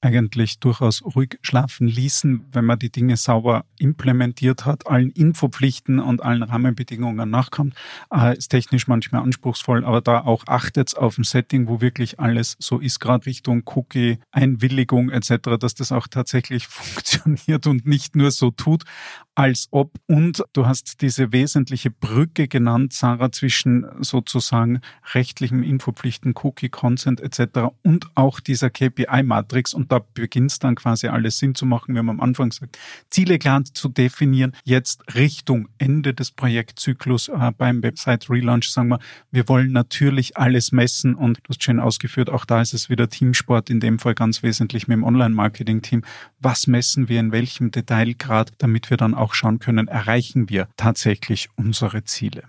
[0.00, 6.22] eigentlich durchaus ruhig schlafen ließen, wenn man die Dinge sauber implementiert hat, allen Infopflichten und
[6.22, 7.74] allen Rahmenbedingungen nachkommt.
[8.12, 12.56] Äh, ist technisch manchmal anspruchsvoll, aber da auch achtet auf ein Setting, wo wirklich alles
[12.58, 18.30] so ist, gerade Richtung Cookie, Einwilligung etc., dass das auch tatsächlich funktioniert und nicht nur
[18.30, 18.84] so tut,
[19.34, 19.92] als ob.
[20.06, 24.80] Und du hast diese wesentliche Brücke genannt, Sarah, zwischen sozusagen
[25.14, 27.70] rechtlichen Infopflichten, Cookie, Consent etc.
[27.82, 31.94] und auch dieser KPI-Matrix und da beginnt es dann quasi alles Sinn zu machen.
[31.94, 32.78] Wir haben am Anfang gesagt,
[33.10, 34.52] Ziele klar zu definieren.
[34.64, 40.72] Jetzt Richtung Ende des Projektzyklus äh, beim Website Relaunch sagen wir, wir wollen natürlich alles
[40.72, 44.14] messen und du hast schön ausgeführt, auch da ist es wieder Teamsport, in dem Fall
[44.14, 46.02] ganz wesentlich mit dem Online-Marketing-Team.
[46.38, 51.48] Was messen wir in welchem Detailgrad, damit wir dann auch schauen können, erreichen wir tatsächlich
[51.56, 52.44] unsere Ziele.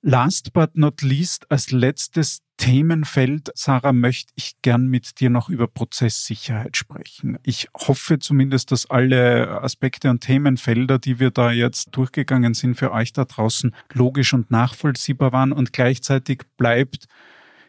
[0.00, 5.66] Last but not least, als letztes Themenfeld, Sarah, möchte ich gern mit dir noch über
[5.66, 7.38] Prozesssicherheit sprechen.
[7.42, 12.92] Ich hoffe zumindest, dass alle Aspekte und Themenfelder, die wir da jetzt durchgegangen sind, für
[12.92, 17.06] euch da draußen logisch und nachvollziehbar waren und gleichzeitig bleibt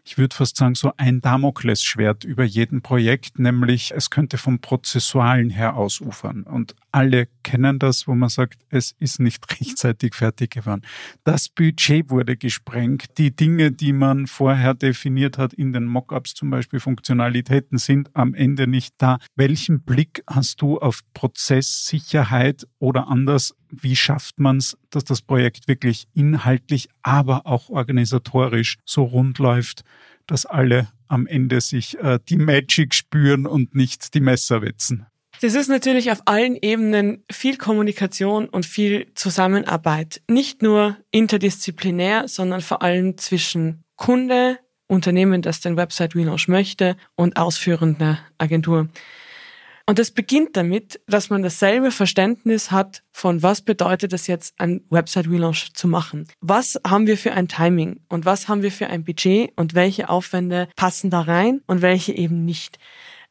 [0.10, 5.52] ich würde fast sagen, so ein Damoklesschwert über jedem Projekt, nämlich es könnte vom Prozessualen
[5.52, 6.42] her ausufern.
[6.44, 10.82] Und alle kennen das, wo man sagt, es ist nicht rechtzeitig fertig geworden.
[11.26, 13.20] Das Budget wurde gesprengt.
[13.20, 18.34] Die Dinge, die man vorher definiert hat in den Mockups, zum Beispiel Funktionalitäten, sind am
[18.34, 19.20] Ende nicht da.
[19.36, 25.68] Welchen Blick hast du auf Prozesssicherheit oder anders wie schafft man es, dass das Projekt
[25.68, 29.84] wirklich inhaltlich, aber auch organisatorisch so rund läuft,
[30.28, 35.06] dass alle am Ende sich äh, die Magic spüren und nicht die Messer wetzen?
[35.42, 40.22] Das ist natürlich auf allen Ebenen viel Kommunikation und viel Zusammenarbeit.
[40.28, 47.38] Nicht nur interdisziplinär, sondern vor allem zwischen Kunde, Unternehmen, das den Website Relaunch möchte und
[47.38, 48.90] ausführender Agentur.
[49.90, 54.84] Und es beginnt damit, dass man dasselbe Verständnis hat von was bedeutet es jetzt, ein
[54.92, 56.28] Website Relaunch zu machen.
[56.42, 60.08] Was haben wir für ein Timing und was haben wir für ein Budget und welche
[60.10, 62.78] Aufwände passen da rein und welche eben nicht.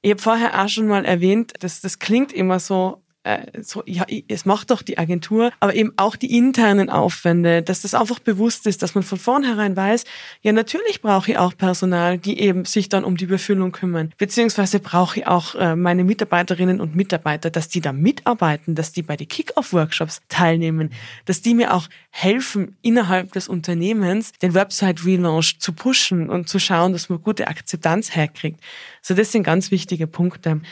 [0.02, 4.06] Ich habe vorher auch schon mal erwähnt, dass das klingt immer so äh, so, ja,
[4.28, 8.66] es macht doch die Agentur, aber eben auch die internen Aufwände, dass das einfach bewusst
[8.66, 10.04] ist, dass man von vornherein weiß,
[10.42, 14.80] ja, natürlich brauche ich auch Personal, die eben sich dann um die Befüllung kümmern, beziehungsweise
[14.80, 19.16] brauche ich auch äh, meine Mitarbeiterinnen und Mitarbeiter, dass die da mitarbeiten, dass die bei
[19.16, 20.90] den Kick-Off-Workshops teilnehmen,
[21.26, 26.92] dass die mir auch helfen, innerhalb des Unternehmens den Website-Relaunch zu pushen und zu schauen,
[26.92, 28.60] dass man gute Akzeptanz herkriegt.
[29.02, 30.62] So, das sind ganz wichtige Punkte.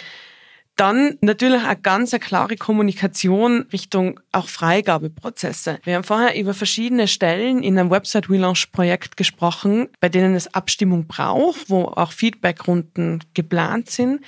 [0.76, 5.78] Dann natürlich eine ganz eine klare Kommunikation Richtung auch Freigabeprozesse.
[5.84, 10.52] Wir haben vorher über verschiedene Stellen in einem Website Relaunch Projekt gesprochen, bei denen es
[10.52, 14.20] Abstimmung braucht, wo auch Feedbackrunden geplant sind.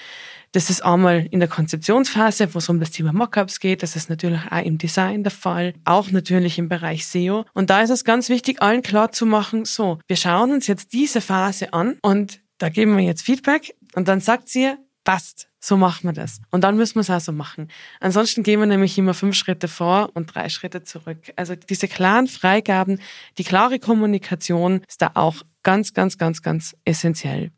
[0.52, 3.82] Das ist einmal in der Konzeptionsphase, wo es um das Thema Mockups geht.
[3.82, 7.44] Das ist natürlich auch im Design der Fall, auch natürlich im Bereich SEO.
[7.52, 10.94] Und da ist es ganz wichtig, allen klar zu machen, so, wir schauen uns jetzt
[10.94, 14.72] diese Phase an und da geben wir jetzt Feedback und dann sagt sie,
[15.08, 16.40] passt so machen wir das.
[16.50, 17.68] Und dann müssen wir es auch so machen.
[17.98, 21.32] Ansonsten gehen wir nämlich immer fünf Schritte vor und drei Schritte zurück.
[21.34, 23.00] Also diese klaren Freigaben,
[23.38, 27.50] die klare Kommunikation ist da auch ganz, ganz, ganz, ganz essentiell.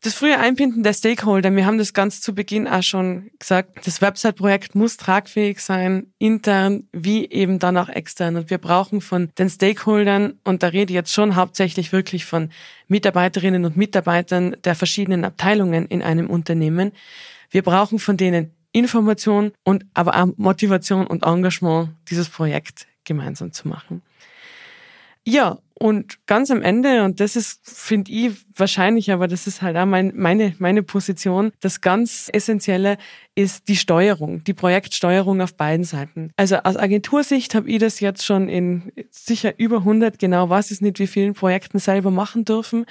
[0.00, 4.00] Das frühe Einbinden der Stakeholder, wir haben das ganz zu Beginn auch schon gesagt, das
[4.00, 8.36] Website-Projekt muss tragfähig sein, intern wie eben dann auch extern.
[8.36, 12.50] Und wir brauchen von den Stakeholdern, und da rede ich jetzt schon hauptsächlich wirklich von
[12.86, 16.92] Mitarbeiterinnen und Mitarbeitern der verschiedenen Abteilungen in einem Unternehmen,
[17.50, 23.66] wir brauchen von denen Information und aber auch Motivation und Engagement, dieses Projekt gemeinsam zu
[23.66, 24.02] machen.
[25.30, 29.76] Ja, und ganz am Ende, und das ist, finde ich, wahrscheinlich, aber das ist halt
[29.76, 32.96] auch mein, meine, meine Position, das ganz Essentielle
[33.34, 36.32] ist die Steuerung, die Projektsteuerung auf beiden Seiten.
[36.36, 40.80] Also aus Agentursicht habe ich das jetzt schon in sicher über 100, genau weiß ich
[40.80, 42.86] nicht, wie vielen Projekten selber machen dürfen.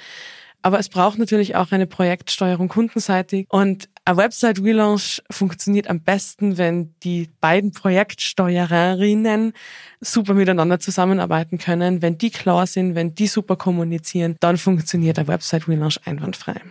[0.62, 3.46] Aber es braucht natürlich auch eine Projektsteuerung kundenseitig.
[3.48, 9.52] Und ein Website Relaunch funktioniert am besten, wenn die beiden Projektsteuererinnen
[10.00, 12.00] super miteinander zusammenarbeiten können.
[12.00, 16.62] Wenn die klar sind, wenn die super kommunizieren, dann funktioniert ein Website Relaunch einwandfrei.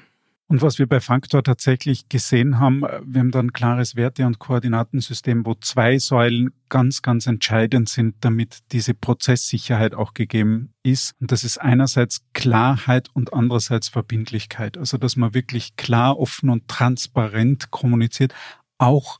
[0.49, 4.39] Und was wir bei Faktor tatsächlich gesehen haben, wir haben da ein klares Werte- und
[4.39, 11.15] Koordinatensystem, wo zwei Säulen ganz, ganz entscheidend sind, damit diese Prozesssicherheit auch gegeben ist.
[11.19, 14.77] Und das ist einerseits Klarheit und andererseits Verbindlichkeit.
[14.77, 18.33] Also, dass man wirklich klar, offen und transparent kommuniziert,
[18.77, 19.19] auch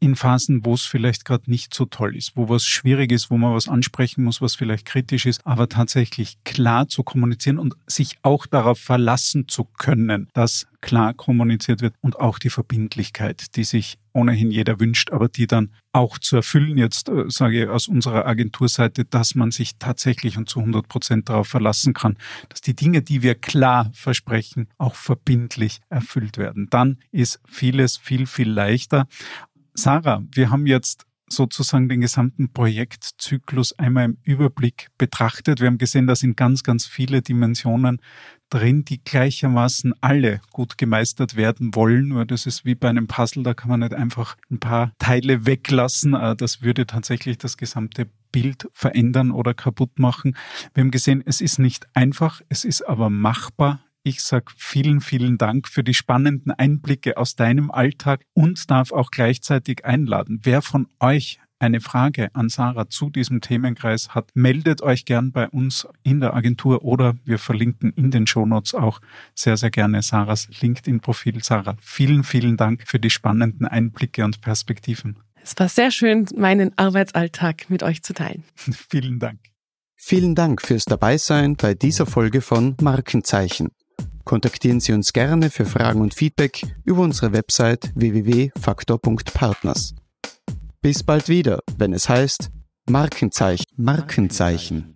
[0.00, 3.36] in Phasen, wo es vielleicht gerade nicht so toll ist, wo was schwierig ist, wo
[3.36, 8.16] man was ansprechen muss, was vielleicht kritisch ist, aber tatsächlich klar zu kommunizieren und sich
[8.22, 13.98] auch darauf verlassen zu können, dass klar kommuniziert wird und auch die Verbindlichkeit, die sich
[14.12, 18.26] ohnehin jeder wünscht, aber die dann auch zu erfüllen, jetzt äh, sage ich aus unserer
[18.26, 22.16] Agenturseite, dass man sich tatsächlich und zu 100 Prozent darauf verlassen kann,
[22.48, 26.68] dass die Dinge, die wir klar versprechen, auch verbindlich erfüllt werden.
[26.70, 29.06] Dann ist vieles viel, viel leichter.
[29.74, 35.60] Sarah, wir haben jetzt sozusagen den gesamten Projektzyklus einmal im Überblick betrachtet.
[35.60, 38.00] Wir haben gesehen, da sind ganz, ganz viele Dimensionen
[38.50, 43.44] drin, die gleichermaßen alle gut gemeistert werden wollen, weil das ist wie bei einem Puzzle,
[43.44, 46.14] da kann man nicht einfach ein paar Teile weglassen.
[46.14, 50.36] Äh, das würde tatsächlich das gesamte Bild verändern oder kaputt machen.
[50.74, 53.80] Wir haben gesehen, es ist nicht einfach, es ist aber machbar.
[54.02, 59.10] Ich sage vielen, vielen Dank für die spannenden Einblicke aus deinem Alltag und darf auch
[59.10, 60.40] gleichzeitig einladen.
[60.42, 65.48] Wer von euch eine Frage an Sarah zu diesem Themenkreis hat, meldet euch gern bei
[65.48, 69.02] uns in der Agentur oder wir verlinken in den Shownotes auch
[69.34, 71.44] sehr, sehr gerne Sarahs LinkedIn-Profil.
[71.44, 75.18] Sarah, vielen, vielen Dank für die spannenden Einblicke und Perspektiven.
[75.42, 78.44] Es war sehr schön, meinen Arbeitsalltag mit euch zu teilen.
[78.90, 79.40] vielen Dank.
[79.96, 83.68] Vielen Dank fürs Dabeisein bei dieser Folge von Markenzeichen.
[84.24, 89.94] Kontaktieren Sie uns gerne für Fragen und Feedback über unsere Website www.faktor.partners.
[90.82, 92.50] Bis bald wieder, wenn es heißt
[92.88, 93.66] Markenzeichen.
[93.76, 94.92] Markenzeichen.